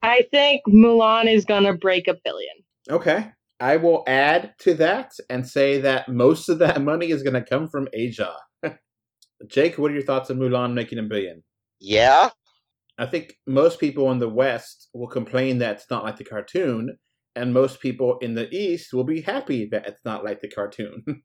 [0.00, 2.54] I think Mulan is gonna break a billion.
[2.88, 7.44] Okay, I will add to that and say that most of that money is gonna
[7.44, 8.32] come from Asia.
[9.48, 11.42] Jake, what are your thoughts on Mulan making a billion?
[11.80, 12.30] Yeah,
[12.98, 16.96] I think most people in the West will complain that it's not like the cartoon,
[17.34, 21.04] and most people in the East will be happy that it's not like the cartoon.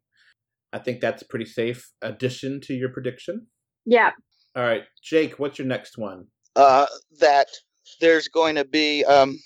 [0.73, 3.47] I think that's a pretty safe addition to your prediction.
[3.85, 4.11] Yeah,
[4.53, 6.25] all right, Jake, what's your next one?
[6.57, 6.85] Uh,
[7.19, 7.47] that
[8.01, 9.39] there's going to be um,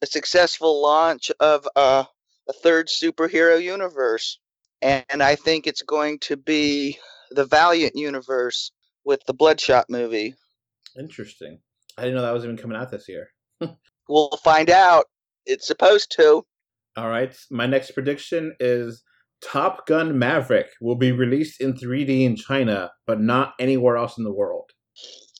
[0.00, 2.04] a successful launch of uh,
[2.48, 4.38] a third superhero universe,
[4.80, 6.98] and I think it's going to be
[7.30, 8.72] the Valiant universe
[9.04, 10.34] with the Bloodshot movie.
[10.98, 11.58] Interesting.
[11.96, 13.28] I didn't know that was even coming out this year.
[14.08, 15.06] we'll find out.
[15.46, 16.44] It's supposed to.
[16.96, 17.36] All right.
[17.50, 19.02] My next prediction is
[19.40, 24.24] Top Gun Maverick will be released in 3D in China, but not anywhere else in
[24.24, 24.70] the world.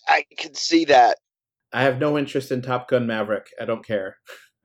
[0.09, 1.19] I can see that.
[1.73, 3.49] I have no interest in Top Gun Maverick.
[3.61, 4.17] I don't care.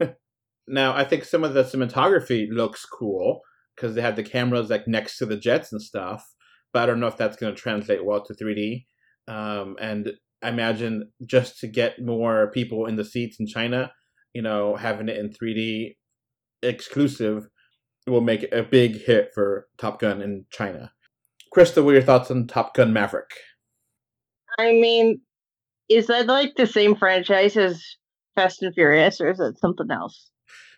[0.68, 3.42] now, I think some of the cinematography looks cool
[3.76, 6.24] because they have the cameras like next to the jets and stuff,
[6.72, 8.86] but I don't know if that's going to translate well to 3D.
[9.28, 13.92] Um, and I imagine just to get more people in the seats in China,
[14.34, 15.96] you know, having it in 3D
[16.62, 17.48] exclusive
[18.08, 20.92] will make a big hit for Top Gun in China.
[21.56, 23.30] Krista, what are your thoughts on Top Gun Maverick?
[24.60, 25.22] I mean,
[25.90, 27.84] is that like the same franchise as
[28.36, 30.30] Fast and Furious, or is it something else?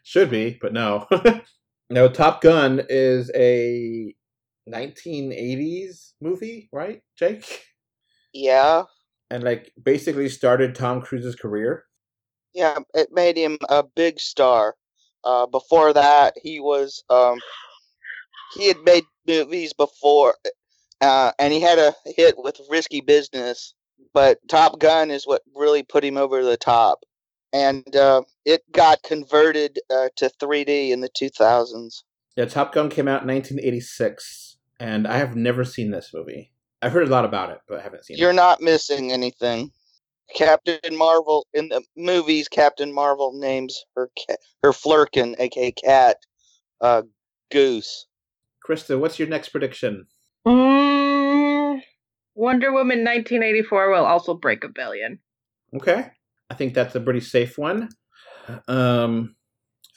[0.03, 1.07] Should be, but no.
[1.89, 4.13] no, Top Gun is a
[4.69, 7.65] 1980s movie, right, Jake?
[8.33, 8.83] Yeah.
[9.29, 11.85] And like basically started Tom Cruise's career.
[12.53, 14.75] Yeah, it made him a big star.
[15.23, 17.39] Uh, before that, he was um,
[18.55, 20.35] he had made movies before,
[21.01, 23.73] uh, and he had a hit with Risky Business.
[24.13, 26.99] But Top Gun is what really put him over the top,
[27.51, 32.03] and uh, it got converted uh, to 3D in the 2000s.
[32.35, 36.51] Yeah, Top Gun came out in 1986, and I have never seen this movie.
[36.85, 38.33] I've heard a lot about it, but I haven't seen You're it.
[38.33, 39.71] You're not missing anything.
[40.35, 46.17] Captain Marvel in the movies, Captain Marvel names her cat, her Flerken, aka cat,
[46.81, 47.01] uh,
[47.51, 48.05] Goose.
[48.63, 50.05] Krista, what's your next prediction?
[50.45, 51.81] Mm,
[52.35, 55.17] Wonder Woman 1984 will also break a billion.
[55.75, 56.11] Okay,
[56.51, 57.89] I think that's a pretty safe one.
[58.67, 59.35] Um,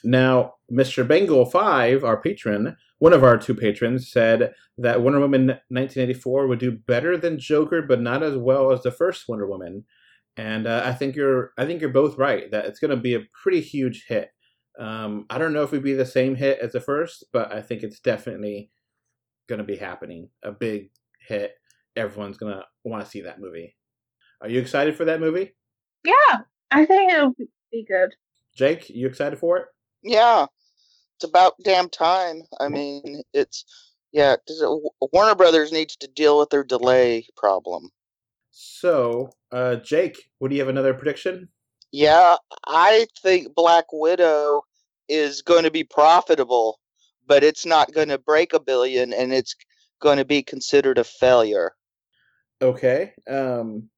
[0.05, 1.07] now, Mr.
[1.07, 6.59] Bengal Five, our patron, one of our two patrons, said that Wonder Woman 1984 would
[6.59, 9.85] do better than Joker, but not as well as the first Wonder Woman
[10.39, 13.15] and uh, I think you're I think you're both right that it's going to be
[13.15, 14.31] a pretty huge hit.
[14.79, 17.61] Um, I don't know if it'd be the same hit as the first, but I
[17.61, 18.71] think it's definitely
[19.49, 20.31] going to be happening.
[20.45, 21.55] A big hit.
[21.97, 23.77] Everyone's going to want to see that movie.
[24.41, 25.57] Are you excited for that movie?
[26.05, 26.39] Yeah,
[26.71, 27.35] I think it'll
[27.73, 28.15] be good.
[28.55, 29.65] Jake, you excited for it?
[30.05, 30.47] Yeah,
[31.19, 32.43] it's about damn time.
[32.61, 33.65] I mean, it's
[34.13, 34.37] yeah.
[34.47, 34.65] Does
[35.13, 37.91] Warner Brothers needs to deal with their delay problem.
[38.51, 41.49] So, uh, Jake, what do you have another prediction?
[41.91, 44.63] Yeah, I think Black Widow
[45.09, 46.79] is going to be profitable,
[47.27, 49.57] but it's not going to break a billion and it's
[50.01, 51.73] going to be considered a failure.
[52.63, 53.13] Okay.
[53.29, 53.89] Um,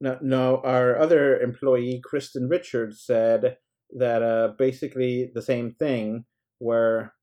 [0.00, 0.60] no, no.
[0.64, 3.56] Our other employee, Kristen Richards, said
[3.94, 6.24] that uh, basically the same thing,
[6.58, 7.14] where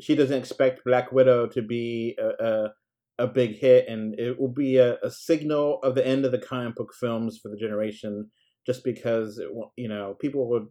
[0.00, 2.72] she doesn't expect Black Widow to be a a,
[3.18, 6.38] a big hit, and it will be a, a signal of the end of the
[6.38, 8.30] comic book films for the generation,
[8.66, 10.66] just because it, you know people would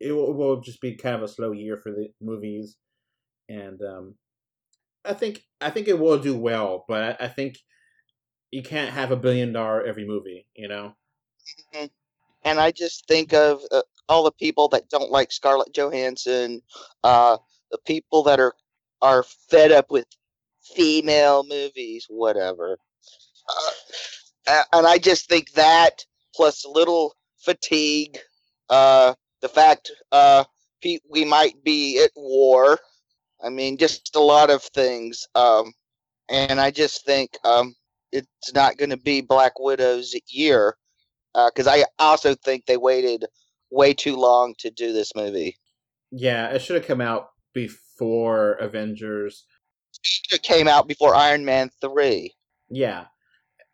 [0.00, 2.76] it will, it will just be kind of a slow year for the movies,
[3.48, 4.14] and um,
[5.04, 7.58] I think I think it will do well, but I, think
[8.50, 10.94] you can't have a billion dollar every movie, you know.
[12.44, 16.62] And I just think of uh, all the people that don't like Scarlett Johansson,
[17.04, 17.38] uh,
[17.70, 18.54] the people that are
[19.02, 20.06] are fed up with
[20.74, 22.78] female movies, whatever.
[24.46, 28.18] Uh, and I just think that plus a little fatigue,
[28.70, 30.44] uh, the fact uh,
[31.10, 32.78] we might be at war.
[33.42, 35.26] I mean, just a lot of things.
[35.34, 35.72] Um,
[36.28, 37.74] and I just think um,
[38.12, 40.76] it's not going to be Black Widow's year
[41.34, 43.26] because I also think they waited
[43.70, 45.56] way too long to do this movie.
[46.10, 49.44] Yeah, it should have come out before Avengers.
[50.30, 52.34] It came out before Iron Man three.
[52.68, 53.06] Yeah,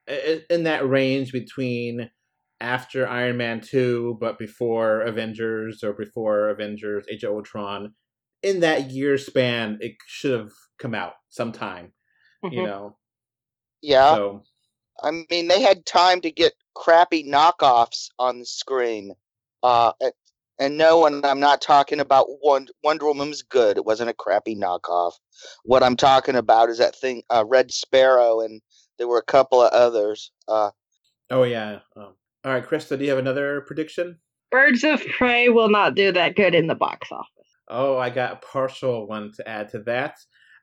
[0.09, 2.11] I- I- in that range between
[2.61, 7.95] after Iron Man two, but before Avengers or before Avengers Age of Ultron.
[8.43, 11.93] In that year span, it should have come out sometime.
[12.43, 12.65] You Mhm.
[12.65, 12.99] know,
[13.83, 14.45] Yeah, so
[15.03, 19.15] I mean they had time to get crappy knockoffs on the screen.
[19.63, 20.13] Uh, and-
[20.59, 23.77] and no, and I'm not talking about Won- Wonder Woman was good.
[23.77, 25.13] It wasn't a crappy knockoff.
[25.65, 28.61] What I'm talking about is that thing, uh, Red Sparrow, and
[28.99, 30.31] there were a couple of others.
[30.47, 30.71] Uh,
[31.31, 31.81] oh yeah.
[31.97, 34.21] Um, all right, Krista, do you have another prediction?
[34.53, 37.29] Birds of Prey will not do that good in the box office.
[37.69, 40.17] Oh, I got a partial one to add to that.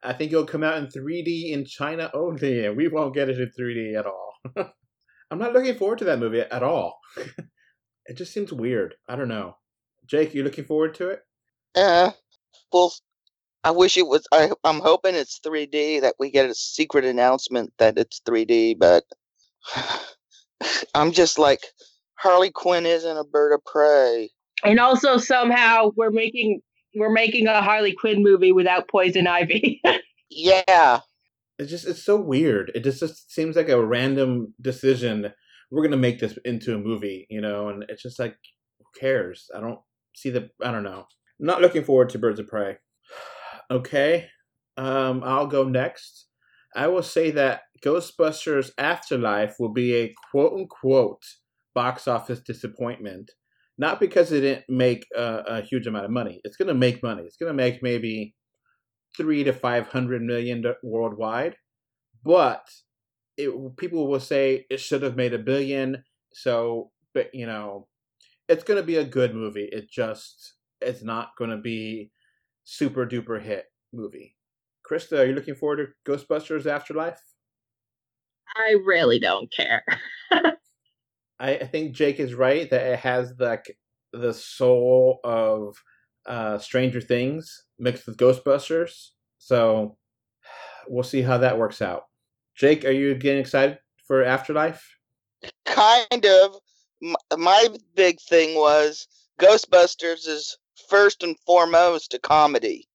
[0.04, 3.40] I think it'll come out in 3D in China only, and we won't get it
[3.40, 4.34] in 3D at all.
[5.32, 7.00] I'm not looking forward to that movie at all.
[8.10, 8.96] it just seems weird.
[9.08, 9.56] I don't know.
[10.08, 11.22] Jake, you looking forward to it?
[11.76, 12.10] Eh,
[12.74, 12.94] well,
[13.64, 14.28] I wish it was.
[14.32, 19.04] I, I'm hoping it's 3D that we get a secret announcement that it's 3D, but
[20.96, 21.60] I'm just like
[22.16, 24.32] Harley Quinn isn't a bird of prey.
[24.64, 26.62] And also somehow we're making
[26.96, 29.82] we're making a Harley Quinn movie without Poison Ivy.
[30.32, 31.00] Yeah,
[31.58, 32.72] It's just it's so weird.
[32.76, 35.34] It just, just seems like a random decision.
[35.72, 38.36] We're gonna make this into a movie, you know, and it's just like
[38.80, 39.50] who cares?
[39.56, 39.80] I don't
[40.16, 41.06] see the I don't know.
[41.40, 42.78] not looking forward to Birds of Prey.
[43.72, 44.28] Okay.
[44.78, 46.26] Um I'll go next.
[46.76, 51.24] I will say that Ghostbusters Afterlife will be a quote unquote
[51.76, 53.32] box office disappointment.
[53.78, 56.42] Not because it didn't make a, a huge amount of money.
[56.44, 57.24] It's gonna make money.
[57.24, 58.36] It's gonna make maybe
[59.16, 61.56] three to five hundred million worldwide,
[62.24, 62.66] but
[63.40, 66.04] it people will say it should have made a billion.
[66.34, 67.88] So, but you know,
[68.48, 69.70] it's going to be a good movie.
[69.72, 72.12] It just it's not going to be
[72.66, 74.36] super duper hit movie.
[74.90, 77.22] Krista, are you looking forward to Ghostbusters Afterlife?
[78.56, 79.84] I really don't care.
[80.32, 80.54] I,
[81.40, 83.62] I think Jake is right that it has the
[84.12, 85.78] the soul of
[86.26, 89.10] uh, Stranger Things mixed with Ghostbusters.
[89.38, 89.98] So
[90.90, 92.09] we'll see how that works out.
[92.60, 94.84] Jake, are you getting excited for Afterlife?
[95.66, 96.58] kind of.
[97.38, 99.08] My big thing was
[99.40, 100.58] Ghostbusters is
[100.90, 102.86] first and foremost a comedy,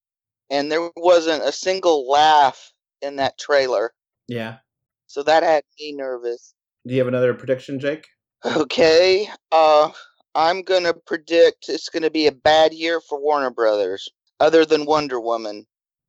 [0.50, 3.94] and there wasn't a single laugh in that trailer,
[4.28, 4.58] Yeah.
[5.06, 6.52] so that had me nervous.
[6.86, 8.06] Do you have another prediction, Jake?
[8.44, 9.90] Okay, uh,
[10.34, 14.06] I'm gonna predict it's gonna be a bad year for Warner Brothers,
[14.40, 15.66] other than Wonder Woman.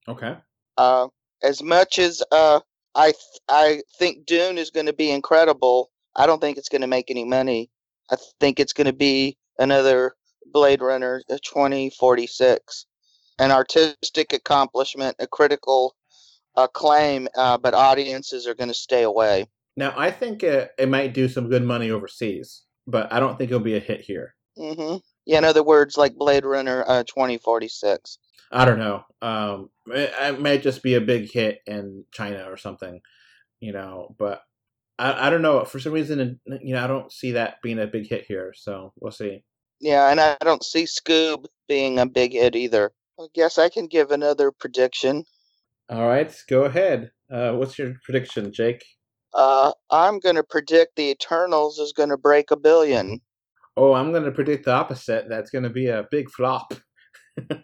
[0.09, 0.35] Okay.
[0.75, 1.07] Uh,
[1.41, 2.59] as much as uh,
[2.95, 7.11] I th- I think Dune is gonna be incredible, I don't think it's gonna make
[7.11, 7.69] any money.
[8.09, 10.15] I think it's gonna be another
[10.53, 12.85] Blade Runner uh, 2046,
[13.39, 15.95] an artistic accomplishment, a critical
[16.55, 19.47] acclaim, uh, but audiences are gonna stay away.
[19.75, 23.51] Now, I think it, it might do some good money overseas, but I don't think
[23.51, 24.35] it'll be a hit here.
[24.57, 28.19] hmm Yeah, in other words, like Blade Runner uh, 2046.
[28.51, 29.03] I don't know.
[29.21, 33.01] Um, it, it might just be a big hit in China or something,
[33.59, 34.15] you know.
[34.17, 34.41] But
[34.99, 35.65] I, I don't know.
[35.65, 38.53] For some reason, you know, I don't see that being a big hit here.
[38.55, 39.43] So we'll see.
[39.81, 42.91] Yeah, and I don't see Scoob being a big hit either.
[43.19, 45.25] I guess I can give another prediction.
[45.89, 47.11] All right, go ahead.
[47.31, 48.83] Uh, what's your prediction, Jake?
[49.33, 53.19] Uh, I'm gonna predict the Eternals is gonna break a billion.
[53.77, 55.27] Oh, I'm going to predict the opposite.
[55.29, 56.73] That's going to be a big flop.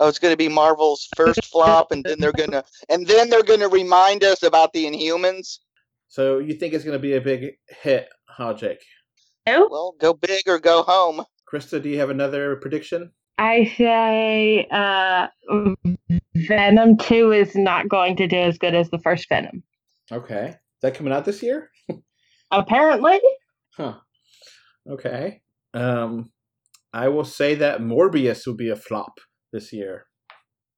[0.00, 3.68] Oh, it's gonna be Marvel's first flop, and then they're gonna and then they're gonna
[3.68, 5.60] remind us about the Inhumans.
[6.08, 8.82] so you think it's going to be a big hit, huh, Jake?
[9.46, 11.24] No, Well, go big or go home.
[11.50, 13.12] Krista, do you have another prediction?
[13.38, 15.28] I say uh,
[16.34, 19.62] Venom 2 is not going to do as good as the first Venom.
[20.10, 20.48] Okay.
[20.48, 21.70] Is that coming out this year?
[22.50, 23.20] Apparently.
[23.76, 23.94] Huh.
[24.90, 25.42] Okay.
[25.72, 26.30] Um,
[26.92, 29.18] I will say that Morbius will be a flop
[29.52, 30.06] this year.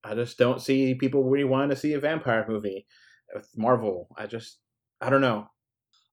[0.05, 2.87] I just don't see people really wanting to see a vampire movie
[3.35, 4.09] with Marvel.
[4.17, 4.59] I just,
[5.01, 5.49] I don't know.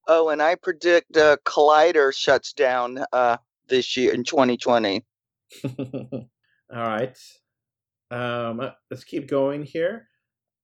[0.07, 3.37] Oh, and I predict uh, Collider shuts down uh,
[3.69, 5.05] this year in 2020.
[5.63, 6.27] All
[6.69, 7.17] right.
[8.11, 10.07] Um, uh, let's keep going here.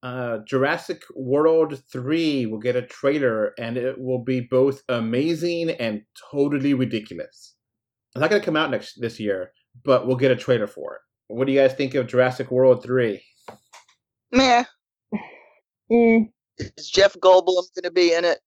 [0.02, 6.02] Uh, Jurassic World 3 will get a trailer and it will be both amazing and
[6.32, 7.56] totally ridiculous.
[8.16, 9.52] It's not going to come out next this year,
[9.84, 11.02] but we'll get a trailer for it.
[11.28, 13.22] What do you guys think of Jurassic World 3?
[14.32, 14.64] Meh.
[15.92, 16.30] Mm,
[16.60, 18.38] Is Jeff Goldblum gonna be in it?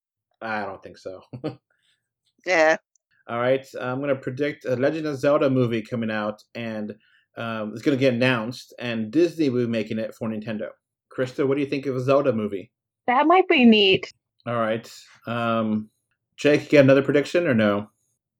[0.40, 1.22] I don't think so.
[2.46, 2.76] Yeah.
[3.28, 6.92] All right, I'm going to predict a Legend of Zelda movie coming out, and
[7.36, 10.68] um, it's going to get announced, and Disney will be making it for Nintendo.
[11.16, 12.70] Krista, what do you think of a Zelda movie?
[13.06, 14.12] that might be neat.
[14.46, 14.90] All right,
[15.26, 15.88] um,
[16.36, 17.88] Jake, you got another prediction or no?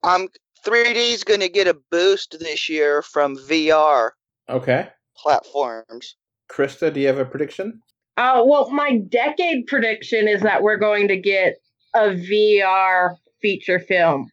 [0.04, 0.28] Um,
[0.64, 4.10] 3D's gonna get a boost this year from VR
[4.48, 6.16] Okay, platforms.
[6.50, 7.80] Krista, do you have a prediction?
[8.16, 11.54] Uh, well, my decade prediction is that we're going to get
[11.94, 14.30] a VR feature film,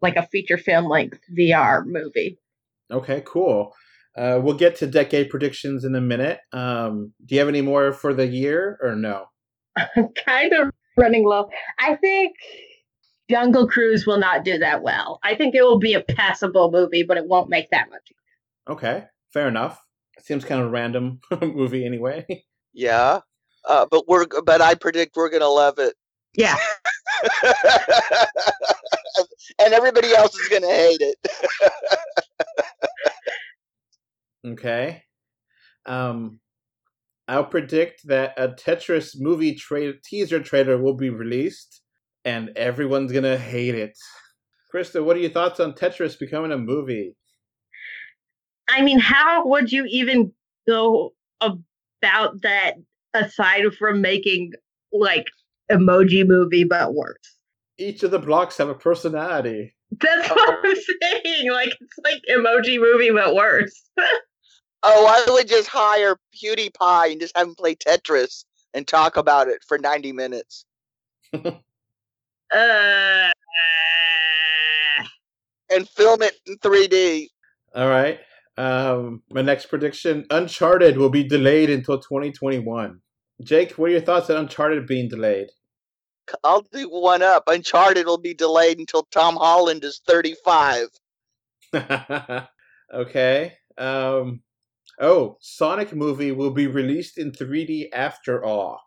[0.00, 2.38] like a feature film length VR movie.
[2.90, 3.74] Okay, cool.
[4.18, 6.40] Uh, we'll get to decade predictions in a minute.
[6.52, 9.26] Um, do you have any more for the year or no?
[9.76, 11.48] I'm kind of running low.
[11.78, 12.34] I think
[13.30, 15.20] Jungle Cruise will not do that well.
[15.22, 18.10] I think it will be a passable movie, but it won't make that much.
[18.68, 19.80] Okay, fair enough.
[20.18, 22.26] Seems kind of a random movie anyway.
[22.72, 23.20] Yeah.
[23.68, 25.94] Uh, but we're but I predict we're gonna love it.
[26.34, 26.56] Yeah.
[29.60, 31.18] and everybody else is gonna hate it.
[34.46, 35.02] Okay.
[35.86, 36.40] Um,
[37.26, 41.82] I'll predict that a Tetris movie tra- teaser trailer will be released,
[42.24, 43.96] and everyone's gonna hate it.
[44.74, 47.16] Krista, what are your thoughts on Tetris becoming a movie?
[48.68, 50.32] I mean, how would you even
[50.66, 52.74] go about that
[53.14, 54.52] aside from making
[54.92, 55.26] like
[55.70, 57.36] emoji movie but worse?
[57.78, 59.74] Each of the blocks have a personality.
[60.00, 60.74] That's what I'm
[61.24, 61.50] saying.
[61.50, 63.90] Like it's like emoji movie but worse.
[64.82, 69.48] Oh, I would just hire PewDiePie and just have him play Tetris and talk about
[69.48, 70.64] it for ninety minutes.
[71.34, 71.50] uh,
[75.70, 77.28] And film it in 3D.
[77.74, 78.20] All right.
[78.56, 83.00] Um, my next prediction: Uncharted will be delayed until 2021.
[83.42, 85.48] Jake, what are your thoughts on Uncharted being delayed?
[86.42, 87.44] I'll do one up.
[87.46, 90.88] Uncharted will be delayed until Tom Holland is 35.
[92.94, 93.54] okay.
[93.78, 94.40] Um,
[95.00, 98.80] oh, Sonic movie will be released in 3D after all.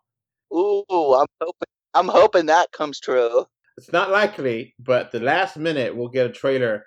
[0.52, 3.46] Ooh, I'm hoping I'm hoping that comes true.
[3.76, 6.84] It's not likely, but the last minute we'll get a trailer,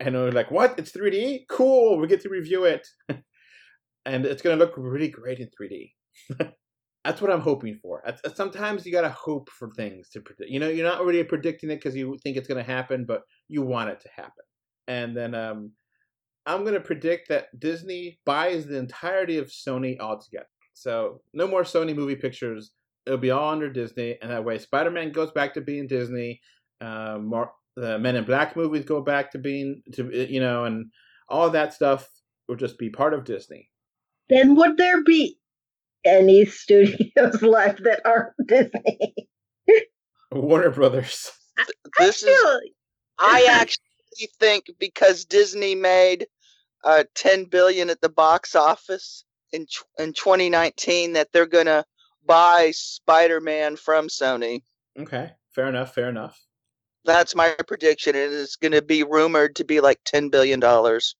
[0.00, 0.78] and we're like, "What?
[0.78, 1.46] It's 3D?
[1.48, 1.98] Cool!
[1.98, 2.86] We get to review it,
[4.06, 5.92] and it's gonna look really great in 3D."
[7.04, 8.02] That's what I'm hoping for.
[8.34, 10.50] Sometimes you gotta hope for things to predict.
[10.50, 13.62] You know, you're not really predicting it because you think it's gonna happen, but you
[13.62, 14.44] want it to happen.
[14.88, 15.72] And then um,
[16.46, 20.46] I'm gonna predict that Disney buys the entirety of Sony altogether.
[20.74, 22.72] So no more Sony movie pictures.
[23.04, 26.40] It'll be all under Disney, and that way Spider-Man goes back to being Disney.
[26.80, 30.86] Um, more, the Men in Black movies go back to being to you know, and
[31.28, 32.08] all that stuff
[32.48, 33.68] will just be part of Disney.
[34.28, 35.38] then would there be
[36.04, 39.14] any studios left that aren't Disney?
[40.32, 41.32] Warner Brothers.
[41.98, 42.60] This is
[43.18, 46.26] I actually think because Disney made
[46.86, 49.66] uh 10 billion at the box office in
[49.98, 51.84] in 2019 that they're going to
[52.24, 54.62] buy Spider-Man from Sony.
[54.98, 55.94] Okay, fair enough.
[55.94, 56.40] Fair enough.
[57.04, 58.16] That's my prediction.
[58.16, 61.14] It is going to be rumored to be like 10 billion dollars.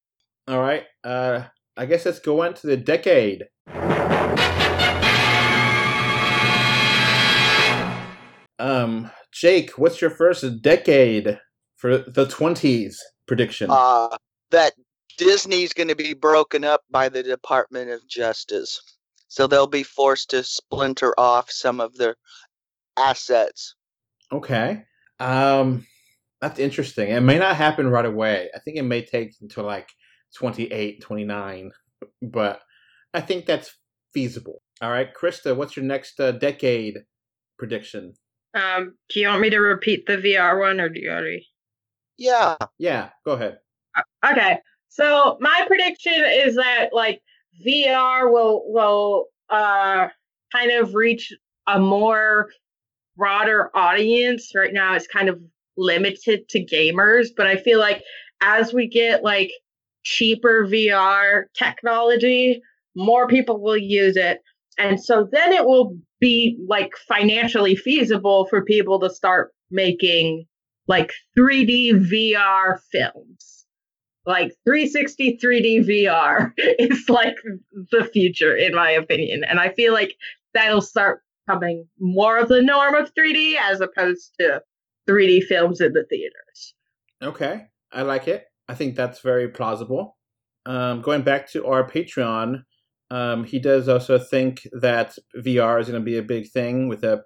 [0.48, 0.84] All right.
[1.04, 1.44] Uh,
[1.76, 3.44] I guess let's go on to the decade.
[8.58, 11.38] Um, Jake, what's your first decade
[11.76, 13.68] for the twenties prediction?
[13.70, 14.16] Uh
[14.50, 14.72] that
[15.16, 18.80] Disney's going to be broken up by the Department of Justice.
[19.28, 22.16] So they'll be forced to splinter off some of their
[22.96, 23.74] assets.
[24.32, 24.84] Okay.
[25.18, 25.86] Um,
[26.40, 27.08] that's interesting.
[27.08, 28.50] It may not happen right away.
[28.54, 29.88] I think it may take until like
[30.34, 31.70] 28, 29,
[32.22, 32.60] but
[33.14, 33.74] I think that's
[34.12, 34.62] feasible.
[34.82, 36.98] All right, Krista, what's your next uh, decade
[37.58, 38.12] prediction?
[38.54, 41.46] Um, do you want me to repeat the VR one, or do you already?
[42.18, 43.58] Yeah, Yeah, go ahead.
[44.24, 44.58] Okay,
[44.96, 47.20] so my prediction is that like
[47.66, 50.08] VR will will uh
[50.50, 51.34] kind of reach
[51.66, 52.48] a more
[53.16, 54.52] broader audience.
[54.54, 55.38] Right now, it's kind of
[55.76, 58.02] limited to gamers, but I feel like
[58.40, 59.52] as we get like
[60.02, 62.62] cheaper VR technology,
[62.94, 64.40] more people will use it.
[64.78, 70.46] And so then it will be like financially feasible for people to start making
[70.88, 73.55] like 3D VR films.
[74.26, 77.36] Like 360 3D VR is like
[77.92, 79.44] the future, in my opinion.
[79.44, 80.16] And I feel like
[80.52, 84.62] that'll start becoming more of the norm of 3D as opposed to
[85.08, 86.74] 3D films in the theaters.
[87.22, 88.44] Okay, I like it.
[88.68, 90.16] I think that's very plausible.
[90.66, 92.62] Um, going back to our Patreon,
[93.10, 97.04] um, he does also think that VR is going to be a big thing with
[97.04, 97.22] a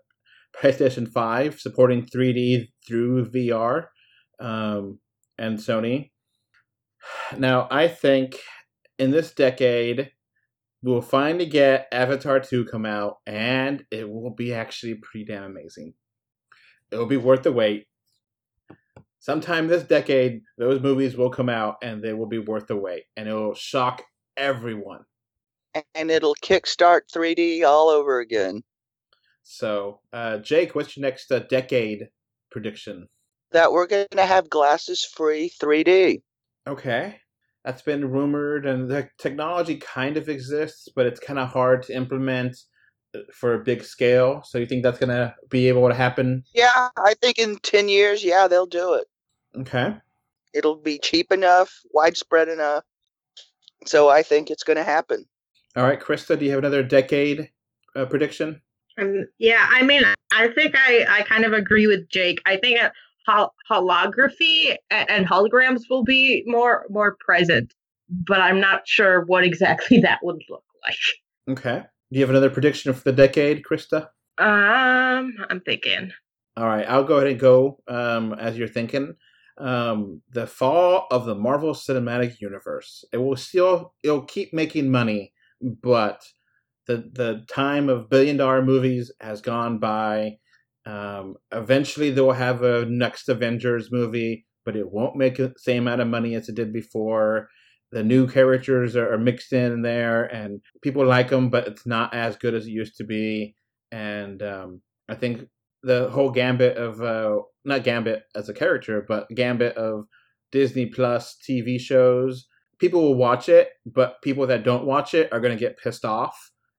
[0.60, 3.86] PlayStation 5 supporting 3D through VR
[4.40, 4.98] um,
[5.38, 6.09] and Sony.
[7.36, 8.38] Now, I think
[8.98, 10.10] in this decade,
[10.82, 15.94] we'll finally get Avatar 2 come out, and it will be actually pretty damn amazing.
[16.90, 17.86] It will be worth the wait.
[19.20, 23.04] Sometime this decade, those movies will come out, and they will be worth the wait,
[23.16, 24.02] and it will shock
[24.36, 25.04] everyone.
[25.94, 28.62] and it'll kickstart 3D all over again.
[29.42, 32.08] So, uh, Jake, what's your next uh, decade
[32.50, 33.08] prediction?
[33.52, 36.22] That we're going to have glasses free 3D.
[36.66, 37.16] Okay.
[37.64, 41.94] That's been rumored, and the technology kind of exists, but it's kind of hard to
[41.94, 42.56] implement
[43.14, 44.42] uh, for a big scale.
[44.44, 46.44] So, you think that's going to be able to happen?
[46.54, 49.06] Yeah, I think in 10 years, yeah, they'll do it.
[49.58, 49.94] Okay.
[50.54, 52.84] It'll be cheap enough, widespread enough.
[53.86, 55.24] So I think it's going to happen.
[55.76, 57.50] All right, Krista, do you have another decade
[57.94, 58.60] uh, prediction?
[58.98, 60.02] Um, yeah, I mean,
[60.32, 62.42] I think I, I kind of agree with Jake.
[62.44, 62.92] I think that
[63.26, 67.74] hol- holography and, and holograms will be more more present,
[68.08, 71.58] but I'm not sure what exactly that would look like.
[71.58, 71.82] Okay.
[72.12, 74.08] Do you have another prediction for the decade, Krista?
[74.38, 76.12] Um, I'm thinking.
[76.56, 79.14] All right, I'll go ahead and go um, as you're thinking.
[79.58, 83.04] Um, the fall of the Marvel Cinematic Universe.
[83.12, 86.24] It will still it'll keep making money, but
[86.86, 90.38] the the time of billion dollar movies has gone by.
[90.90, 96.00] Um, eventually, they'll have a next Avengers movie, but it won't make the same amount
[96.00, 97.48] of money as it did before.
[97.92, 102.12] The new characters are, are mixed in there, and people like them, but it's not
[102.14, 103.54] as good as it used to be.
[103.92, 105.46] And um, I think
[105.82, 110.06] the whole gambit of uh, not gambit as a character, but gambit of
[110.50, 112.46] Disney Plus TV shows.
[112.78, 116.04] People will watch it, but people that don't watch it are going to get pissed
[116.04, 116.36] off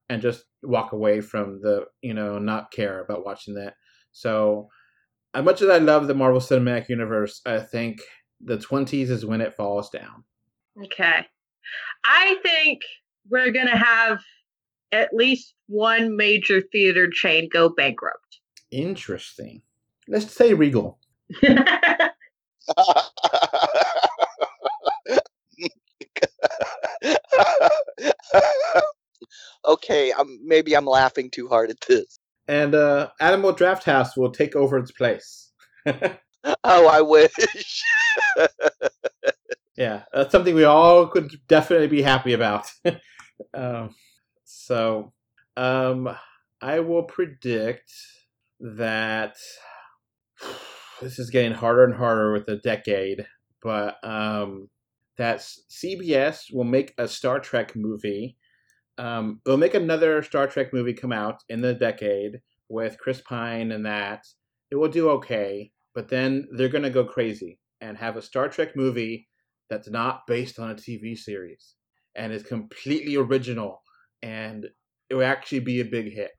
[0.10, 3.76] and just walk away from the you know not care about watching that.
[4.12, 4.70] So,
[5.34, 8.02] as much as I love the Marvel Cinematic Universe, I think
[8.40, 10.24] the twenties is when it falls down.
[10.84, 11.26] Okay.
[12.06, 12.82] I think
[13.30, 14.20] we're going to have
[14.92, 18.40] at least one major theater chain go bankrupt.
[18.72, 19.62] Interesting.
[20.08, 21.00] Let's say Regal.
[29.66, 32.20] okay, um, maybe I'm laughing too hard at this.
[32.52, 35.52] And uh, Alamo Drafthouse will take over its place.
[36.64, 37.84] Oh, I wish.
[39.78, 42.72] Yeah, that's something we all could definitely be happy about.
[43.54, 43.96] um,
[44.44, 45.14] so,
[45.56, 46.10] um,
[46.62, 47.92] I will predict
[48.60, 49.38] that
[51.02, 53.26] this is getting harder and harder with the decade,
[53.64, 54.70] but um,
[55.18, 58.38] that CBS will make a Star Trek movie.
[59.02, 63.72] Um, they'll make another Star Trek movie come out in the decade with Chris Pine
[63.72, 64.26] and that.
[64.72, 68.48] It will do okay, but then they're going to go crazy and have a Star
[68.50, 69.28] Trek movie
[69.70, 71.76] that's not based on a TV series
[72.16, 73.82] and is completely original
[74.22, 74.68] and
[75.10, 76.32] it will actually be a big hit.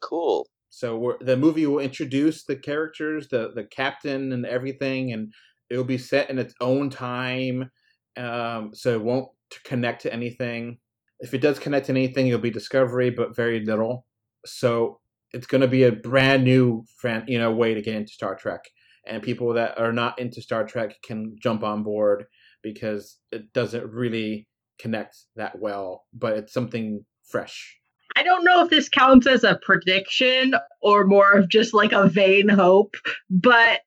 [0.00, 0.46] cool.
[0.70, 5.32] So we're, the movie will introduce the characters, the the captain, and everything, and
[5.70, 7.70] it will be set in its own time,
[8.16, 9.28] um, so it won't
[9.64, 10.78] connect to anything.
[11.20, 14.06] If it does connect to anything, it'll be Discovery, but very little.
[14.44, 15.00] So
[15.32, 16.84] it's going to be a brand new,
[17.26, 18.62] you know, way to get into Star Trek,
[19.06, 22.26] and people that are not into Star Trek can jump on board
[22.62, 24.46] because it doesn't really
[24.78, 27.78] connect that well, but it's something fresh.
[28.16, 32.08] I don't know if this counts as a prediction or more of just like a
[32.08, 32.94] vain hope,
[33.28, 33.80] but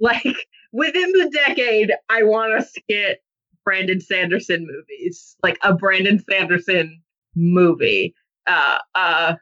[0.00, 3.18] like within the decade, I want us to get
[3.66, 7.02] Brandon Sanderson movies, like a Brandon Sanderson
[7.34, 8.14] movie,
[8.46, 9.34] uh, uh,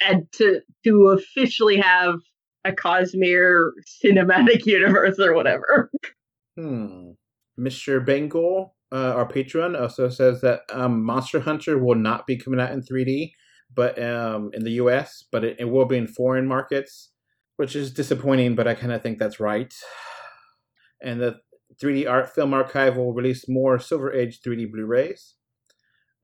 [0.00, 2.20] and to to officially have
[2.64, 3.70] a Cosmere
[4.04, 5.90] cinematic universe or whatever.
[6.56, 7.10] Hmm.
[7.58, 8.04] Mr.
[8.04, 12.72] Bengal, uh, our patron, also says that um, Monster Hunter will not be coming out
[12.72, 13.32] in 3D,
[13.74, 17.10] but um, in the US, but it, it will be in foreign markets,
[17.56, 19.72] which is disappointing, but I kind of think that's right.
[21.02, 21.40] And the
[21.82, 25.34] 3D Art Film Archive will release more Silver Age 3D Blu rays.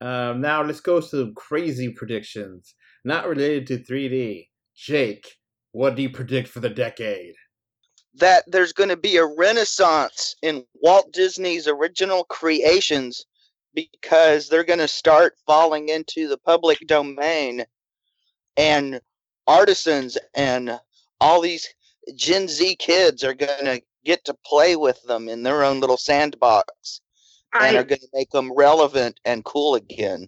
[0.01, 4.47] Um, now let's go to some crazy predictions, not related to 3D.
[4.75, 5.27] Jake,
[5.71, 7.35] what do you predict for the decade?
[8.15, 13.25] that there's going to be a renaissance in Walt Disney's original creations
[13.73, 17.65] because they're going to start falling into the public domain
[18.57, 18.99] and
[19.47, 20.79] artisans and
[21.21, 21.67] all these
[22.15, 25.97] Gen Z kids are going to get to play with them in their own little
[25.97, 27.01] sandbox
[27.53, 30.27] and are going to make them relevant and cool again.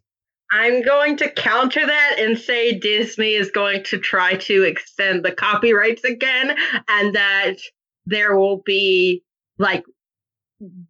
[0.51, 5.31] I'm going to counter that and say Disney is going to try to extend the
[5.31, 6.57] copyrights again,
[6.89, 7.55] and that
[8.05, 9.23] there will be
[9.57, 9.83] like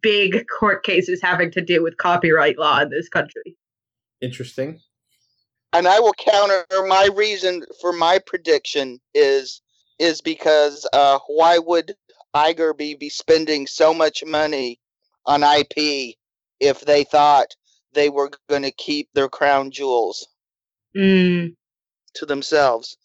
[0.02, 3.56] big court cases having to do with copyright law in this country.
[4.20, 4.80] Interesting.
[5.72, 9.62] and I will counter my reason for my prediction is
[9.98, 11.94] is because uh, why would
[12.34, 14.80] Iger be, be spending so much money
[15.26, 16.16] on IP
[16.60, 17.56] if they thought
[17.94, 20.28] they were going to keep their crown jewels
[20.96, 21.56] Mm,
[22.14, 22.96] to themselves?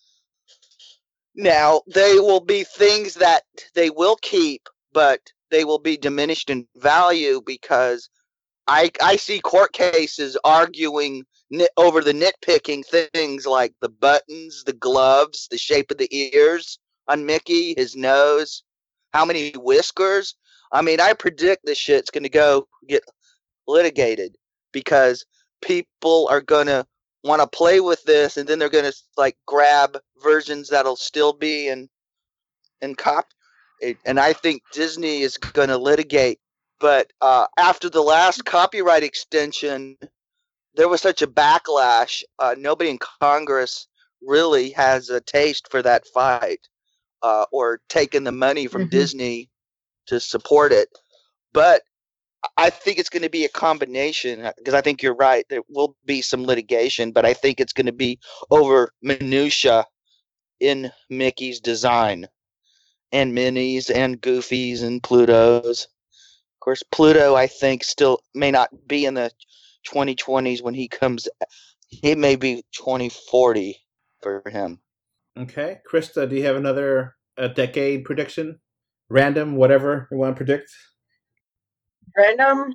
[1.35, 3.43] Now they will be things that
[3.75, 5.21] they will keep, but
[5.51, 8.09] they will be diminished in value because
[8.67, 14.73] I I see court cases arguing nit- over the nitpicking things like the buttons, the
[14.73, 18.63] gloves, the shape of the ears on Mickey, his nose,
[19.13, 20.35] how many whiskers.
[20.71, 23.03] I mean, I predict this shit's going to go get
[23.67, 24.35] litigated
[24.71, 25.25] because
[25.61, 26.85] people are going to
[27.23, 31.33] want to play with this and then they're going to like grab versions that'll still
[31.33, 31.89] be in
[32.81, 33.25] in cop
[34.05, 36.39] and I think Disney is going to litigate
[36.79, 39.97] but uh, after the last copyright extension,
[40.75, 42.23] there was such a backlash.
[42.37, 43.87] Uh, nobody in Congress
[44.21, 46.67] really has a taste for that fight
[47.23, 48.91] uh, or taken the money from Mhm.
[48.91, 49.49] Disney
[50.07, 50.89] to support it.
[51.53, 51.83] But
[52.55, 55.45] I think it's going to be a combination because I think you're right.
[55.49, 58.19] There will be some litigation, but I think it's going to be
[58.51, 59.85] over minutia
[60.59, 62.27] in Mickey's design
[63.11, 65.83] and Minnie's and Goofy's and Pluto's.
[65.85, 69.31] Of course, Pluto, I think, still may not be in the
[69.87, 71.27] 2020s when he comes.
[71.87, 73.77] He may be 2040
[74.21, 74.79] for him.
[75.37, 75.79] Okay.
[75.89, 78.59] Krista, do you have another uh, decade prediction?
[79.09, 80.71] Random, whatever you want to predict?
[82.17, 82.73] random.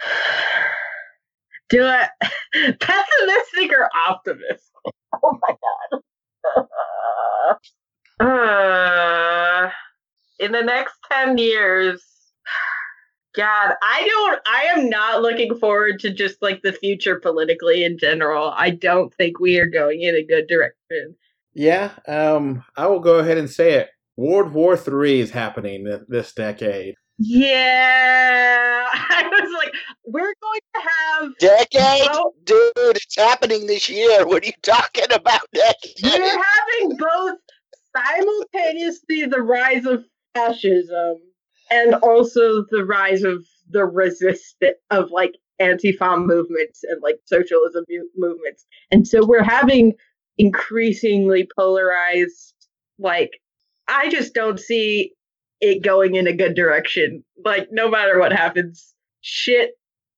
[1.70, 2.10] Do it
[2.80, 4.60] pessimistic or optimistic?
[5.22, 5.54] Oh my
[6.50, 7.56] god.
[9.68, 9.70] uh,
[10.40, 12.02] in the next 10 years,
[13.34, 17.98] God, I don't, I am not looking forward to just like the future politically in
[17.98, 18.52] general.
[18.56, 21.16] I don't think we are going in a good direction.
[21.52, 23.88] Yeah, um, I will go ahead and say it.
[24.16, 26.94] World War Three is happening this decade.
[27.18, 28.86] Yeah.
[28.92, 29.72] I was like,
[30.04, 34.26] we're going to have Decade, Well- dude, it's happening this year.
[34.26, 35.40] What are you talking about?
[35.52, 35.94] Decade?
[36.02, 37.38] We're having both
[37.96, 40.04] simultaneously the rise of
[40.34, 41.18] fascism
[41.74, 47.84] and also the rise of the resistance of like anti-fa movements and like socialism
[48.16, 48.64] movements.
[48.92, 49.94] And so we're having
[50.38, 52.54] increasingly polarized
[52.98, 53.30] like
[53.88, 55.12] I just don't see
[55.60, 57.24] it going in a good direction.
[57.44, 59.72] Like no matter what happens, shit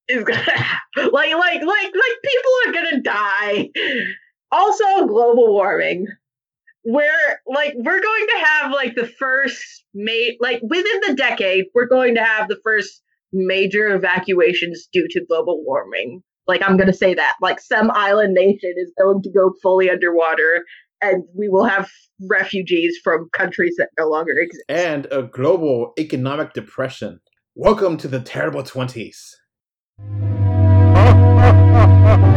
[0.08, 1.10] is gonna happen.
[1.10, 3.70] Like like like like people are gonna die.
[4.52, 6.06] Also global warming
[6.86, 11.88] we're like we're going to have like the first mate like within the decade we're
[11.88, 16.22] going to have the first major evacuations due to global warming.
[16.46, 17.34] Like i'm going to say that.
[17.42, 20.64] Like some island nation is going to go fully underwater
[21.02, 21.90] and we will have
[22.30, 24.64] refugees from countries that no longer exist.
[24.68, 27.20] And a global economic depression.
[27.56, 29.34] Welcome to the terrible 20s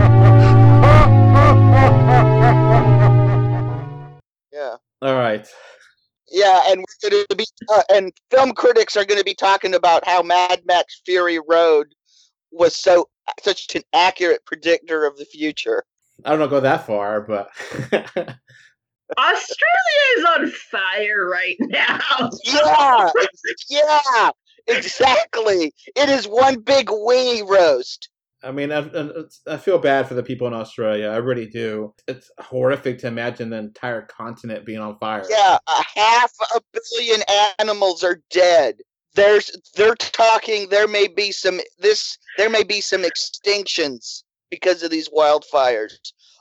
[5.01, 5.47] All right.
[6.31, 9.73] Yeah, and we're going to be, uh, and film critics are going to be talking
[9.73, 11.87] about how Mad Max Fury Road
[12.51, 13.09] was so
[13.41, 15.83] such an accurate predictor of the future.
[16.25, 17.49] I don't know go that far, but
[19.17, 21.99] Australia is on fire right now.
[22.43, 23.09] Yeah,
[23.69, 24.29] yeah,
[24.67, 25.73] exactly.
[25.95, 28.09] It is one big weenie roast.
[28.41, 29.09] I mean, I, I,
[29.47, 31.07] I feel bad for the people in Australia.
[31.07, 31.93] I really do.
[32.07, 35.25] It's horrific to imagine the entire continent being on fire.
[35.29, 37.21] Yeah, a half a billion
[37.59, 38.75] animals are dead.
[39.15, 44.91] There's they're talking there may be some this there may be some extinctions because of
[44.91, 45.93] these wildfires.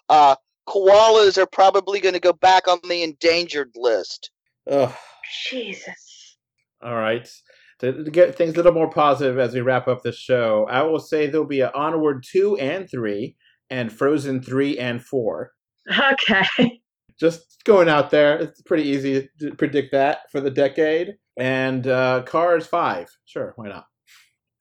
[0.08, 0.36] Uh
[0.68, 4.30] koalas are probably going to go back on the endangered list.
[4.70, 4.94] Ugh.
[5.50, 6.36] Jesus.
[6.82, 7.28] All right.
[7.80, 10.82] To, to get things a little more positive as we wrap up the show, I
[10.82, 13.36] will say there'll be an Onward 2 and 3,
[13.70, 15.52] and Frozen 3 and 4.
[16.12, 16.80] Okay.
[17.20, 21.16] Just going out there, it's pretty easy to predict that for the decade.
[21.36, 23.08] And uh, Cars 5.
[23.24, 23.86] Sure, why not?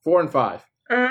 [0.04, 0.66] 4 and 5.
[0.90, 1.08] Uh,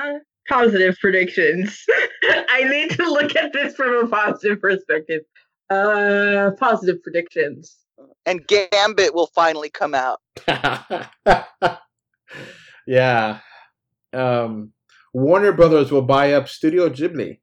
[0.48, 1.84] positive predictions.
[2.48, 5.22] I need to look at this from a positive perspective.
[5.70, 7.76] Uh, positive predictions.
[8.24, 10.20] And Gambit will finally come out.
[12.86, 13.40] yeah.
[14.12, 14.72] Um,
[15.12, 17.40] Warner Brothers will buy up Studio Ghibli.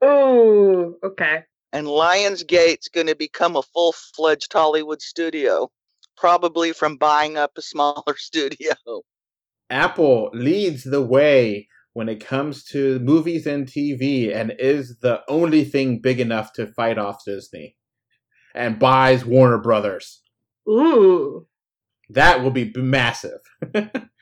[0.00, 1.42] Oh, okay.
[1.72, 5.70] And Lionsgate's going to become a full-fledged Hollywood studio,
[6.16, 8.74] probably from buying up a smaller studio.
[9.70, 15.64] Apple leads the way when it comes to movies and TV and is the only
[15.64, 17.76] thing big enough to fight off Disney
[18.54, 20.20] and buys Warner Brothers.
[20.68, 21.46] Ooh.
[22.10, 23.40] That will be massive.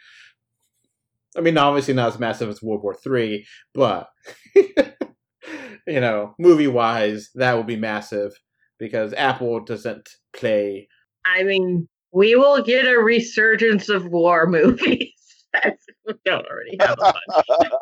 [1.37, 4.09] I mean, obviously not as massive as World War Three, but
[4.55, 8.33] you know, movie wise, that will be massive
[8.78, 10.89] because Apple doesn't play.
[11.24, 15.12] I mean, we will get a resurgence of war movies.
[15.53, 17.72] That's, we don't already have a bunch.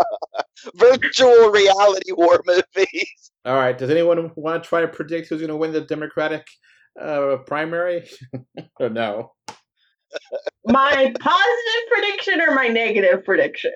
[0.74, 3.30] Virtual reality war movies.
[3.44, 6.46] All right, does anyone want to try to predict who's going to win the Democratic
[7.00, 8.10] uh, primary?
[8.80, 9.32] or no?
[10.66, 13.72] My positive prediction or my negative prediction?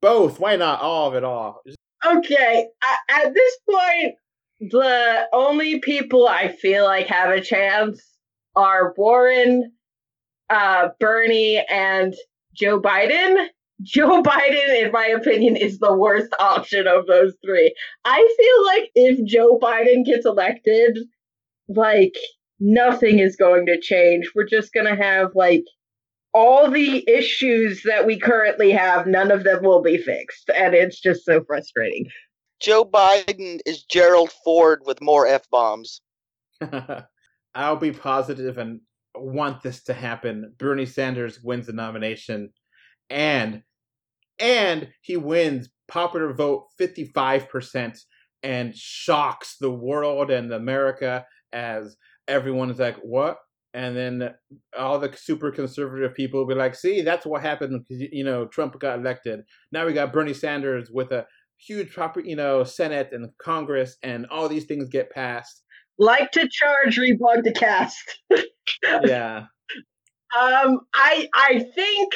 [0.00, 0.38] Both.
[0.38, 0.80] Why not?
[0.80, 1.62] All of it all.
[2.04, 2.66] Okay,
[3.10, 4.14] at this point,
[4.60, 8.02] the only people I feel like have a chance
[8.54, 9.72] are Warren,
[10.48, 12.14] uh, Bernie, and
[12.54, 13.48] Joe Biden.
[13.82, 17.74] Joe Biden, in my opinion, is the worst option of those three.
[18.06, 20.98] I feel like if Joe Biden gets elected,
[21.68, 22.16] like
[22.60, 24.30] nothing is going to change.
[24.34, 25.64] We're just going to have like
[26.32, 30.50] all the issues that we currently have, none of them will be fixed.
[30.54, 32.08] And it's just so frustrating.
[32.60, 36.00] Joe Biden is Gerald Ford with more f bombs.
[37.54, 38.80] I'll be positive and
[39.14, 40.52] want this to happen.
[40.58, 42.50] Bernie Sanders wins the nomination
[43.08, 43.62] and
[44.38, 47.98] and he wins popular vote 55%
[48.42, 51.96] and shocks the world and America as
[52.28, 53.38] everyone is like, "What?"
[53.74, 54.34] And then
[54.76, 58.46] all the super conservative people will be like, "See, that's what happened because you know
[58.46, 59.40] Trump got elected.
[59.72, 61.26] Now we got Bernie Sanders with a
[61.58, 65.62] huge proper, you know, Senate and Congress, and all these things get passed."
[65.98, 68.20] Like to charge rebug the cast.
[69.04, 69.46] Yeah.
[70.38, 72.12] Um, I I think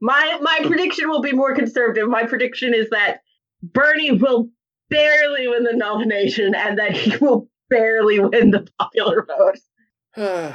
[0.00, 2.08] my my prediction will be more conservative.
[2.08, 3.18] My prediction is that
[3.62, 4.48] Bernie will
[4.90, 9.58] barely win the nomination and that he will barely win the popular vote.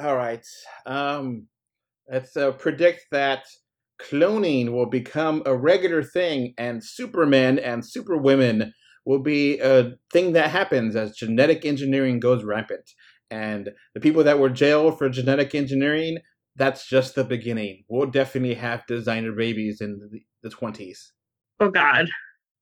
[0.00, 0.44] All right.
[0.84, 1.46] Um,
[2.10, 3.44] let's uh, predict that
[4.00, 8.74] cloning will become a regular thing, and Supermen and Superwomen
[9.06, 12.90] will be a thing that happens as genetic engineering goes rampant.
[13.30, 16.18] And the people that were jailed for genetic engineering,
[16.56, 17.84] that's just the beginning.
[17.88, 20.98] We'll definitely have designer babies in the, the 20s.
[21.60, 22.08] Oh God.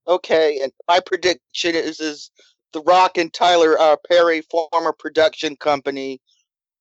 [0.07, 2.31] Okay, and my prediction is is
[2.75, 6.21] The Rock and Tyler uh, Perry, former production company,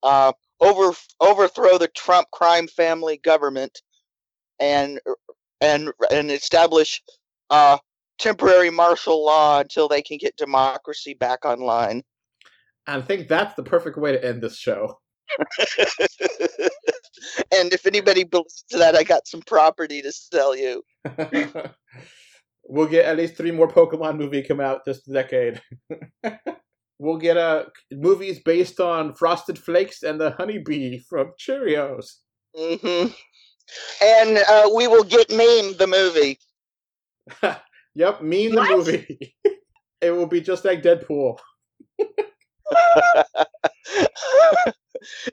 [0.02, 3.82] uh, over overthrow the Trump crime family government,
[4.60, 5.00] and
[5.62, 7.02] and and establish
[7.52, 7.78] uh,
[8.18, 12.02] temporary martial law until they can get democracy back online.
[12.88, 15.00] I think that's the perfect way to end this show.
[17.52, 20.84] and if anybody believes that, I got some property to sell you.
[22.64, 25.62] we'll get at least three more Pokemon movie come out this decade.
[27.00, 32.18] we'll get uh, movies based on Frosted Flakes and the Honeybee from Cheerios.
[32.56, 33.08] hmm
[34.02, 36.40] And uh, we will get Meme the movie.
[37.96, 39.36] yep, Mean the movie.
[40.02, 41.38] it will be just like Deadpool.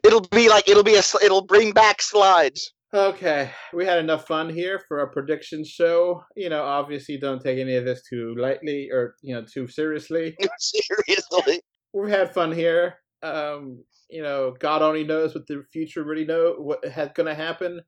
[0.03, 2.73] it'll be like it'll be a it'll bring back slides.
[2.93, 6.23] Okay, we had enough fun here for a prediction show.
[6.35, 10.35] You know, obviously, don't take any of this too lightly or you know too seriously.
[10.59, 11.61] Seriously.
[11.93, 12.95] We've had fun here.
[13.23, 17.35] Um, you know, God only knows what the future really know what has going to
[17.35, 17.79] happen.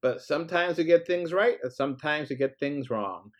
[0.00, 3.30] But sometimes we get things right, and sometimes we get things wrong.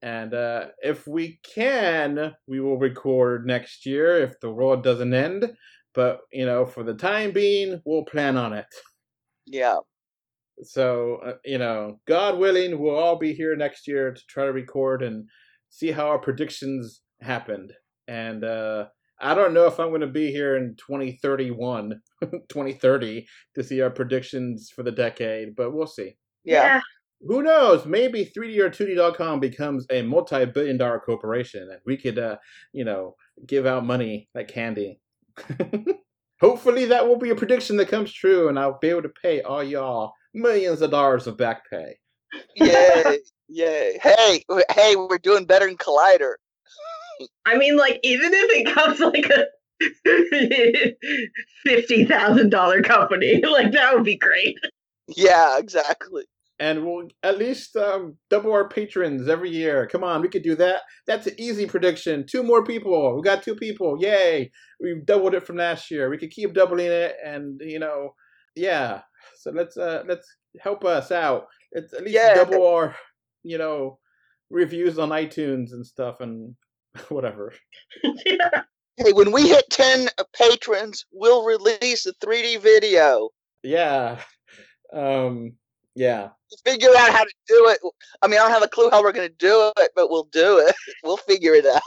[0.00, 5.52] And uh, if we can, we will record next year if the world doesn't end.
[5.94, 8.66] But you know, for the time being, we'll plan on it.
[9.46, 9.78] Yeah.
[10.62, 14.52] So, uh, you know, God willing, we'll all be here next year to try to
[14.52, 15.28] record and
[15.70, 17.72] see how our predictions happened.
[18.06, 18.86] And uh,
[19.20, 23.90] I don't know if I'm going to be here in 2031, 2030 to see our
[23.90, 26.16] predictions for the decade, but we'll see.
[26.44, 26.80] Yeah.
[27.20, 27.86] Who knows?
[27.86, 32.36] Maybe 3D or 2D.com becomes a multi billion dollar corporation and we could, uh,
[32.72, 33.14] you know,
[33.46, 35.00] give out money like candy.
[36.40, 39.40] Hopefully, that will be a prediction that comes true and I'll be able to pay
[39.42, 41.96] all y'all millions of dollars of back pay.
[42.56, 43.18] Yay.
[43.48, 43.98] Yay.
[44.02, 46.34] Hey, hey, we're doing better than Collider.
[47.46, 49.46] I mean, like, even if it comes like a
[51.64, 54.56] fifty thousand dollar company, like that would be great.
[55.16, 56.24] Yeah, exactly.
[56.58, 59.86] and we'll at least um, double our patrons every year.
[59.86, 60.82] Come on, we could do that.
[61.06, 62.24] That's an easy prediction.
[62.26, 63.16] Two more people.
[63.16, 63.96] We got two people.
[64.00, 64.50] Yay!
[64.80, 66.08] We've doubled it from last year.
[66.08, 68.14] We could keep doubling it, and you know,
[68.56, 69.02] yeah.
[69.36, 70.26] So let's uh let's
[70.60, 71.46] help us out.
[71.72, 72.34] It's at least Yeah.
[72.34, 72.96] double our
[73.42, 73.98] you know
[74.50, 76.54] reviews on iTunes and stuff and
[77.08, 77.52] whatever.
[78.26, 78.62] yeah.
[78.98, 83.30] Hey, when we hit 10 patrons, we'll release a 3D video.
[83.62, 84.20] Yeah.
[84.92, 85.54] Um.
[85.94, 86.28] Yeah.
[86.66, 87.78] Figure out how to do it.
[88.20, 90.28] I mean, I don't have a clue how we're going to do it, but we'll
[90.32, 90.74] do it.
[91.04, 91.80] We'll figure it out.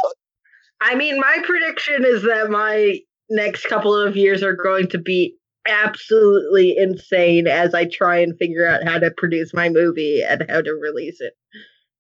[0.82, 5.36] I mean, my prediction is that my next couple of years are going to be
[5.68, 10.62] absolutely insane as I try and figure out how to produce my movie and how
[10.62, 11.34] to release it.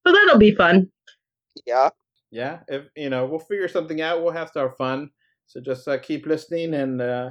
[0.06, 0.90] So that'll be fun.
[1.66, 1.90] Yeah.
[2.32, 5.10] yeah if you know we'll figure something out we'll have our fun
[5.48, 7.30] so just uh, keep listening and uh,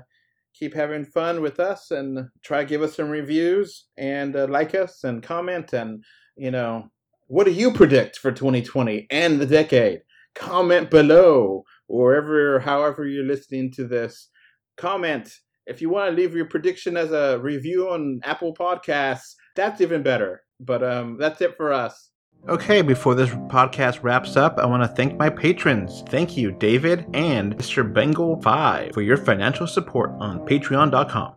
[0.54, 4.74] keep having fun with us and try to give us some reviews and uh, like
[4.74, 6.02] us and comment and
[6.36, 6.88] you know
[7.26, 10.00] what do you predict for 2020 and the decade
[10.34, 14.30] comment below wherever however you're listening to this
[14.76, 15.32] comment
[15.66, 20.02] if you want to leave your prediction as a review on apple podcasts that's even
[20.02, 22.10] better but um, that's it for us
[22.46, 26.04] Okay, before this podcast wraps up, I want to thank my patrons.
[26.10, 27.90] Thank you, David and Mr.
[27.90, 31.36] Bengal5, for your financial support on patreon.com.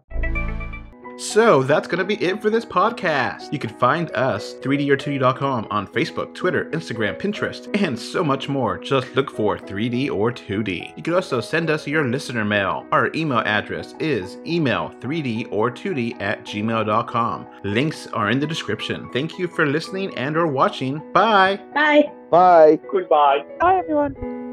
[1.17, 3.51] So that's going to be it for this podcast.
[3.51, 8.77] You can find us, 3D2D.com, on Facebook, Twitter, Instagram, Pinterest, and so much more.
[8.77, 10.95] Just look for 3D or 2D.
[10.95, 12.85] You can also send us your listener mail.
[12.91, 17.47] Our email address is email 3D or 2D at gmail.com.
[17.63, 19.09] Links are in the description.
[19.11, 21.01] Thank you for listening and or watching.
[21.13, 21.59] Bye!
[21.73, 22.11] Bye.
[22.29, 22.79] Bye.
[22.91, 23.45] Goodbye.
[23.59, 24.46] Bye, everyone.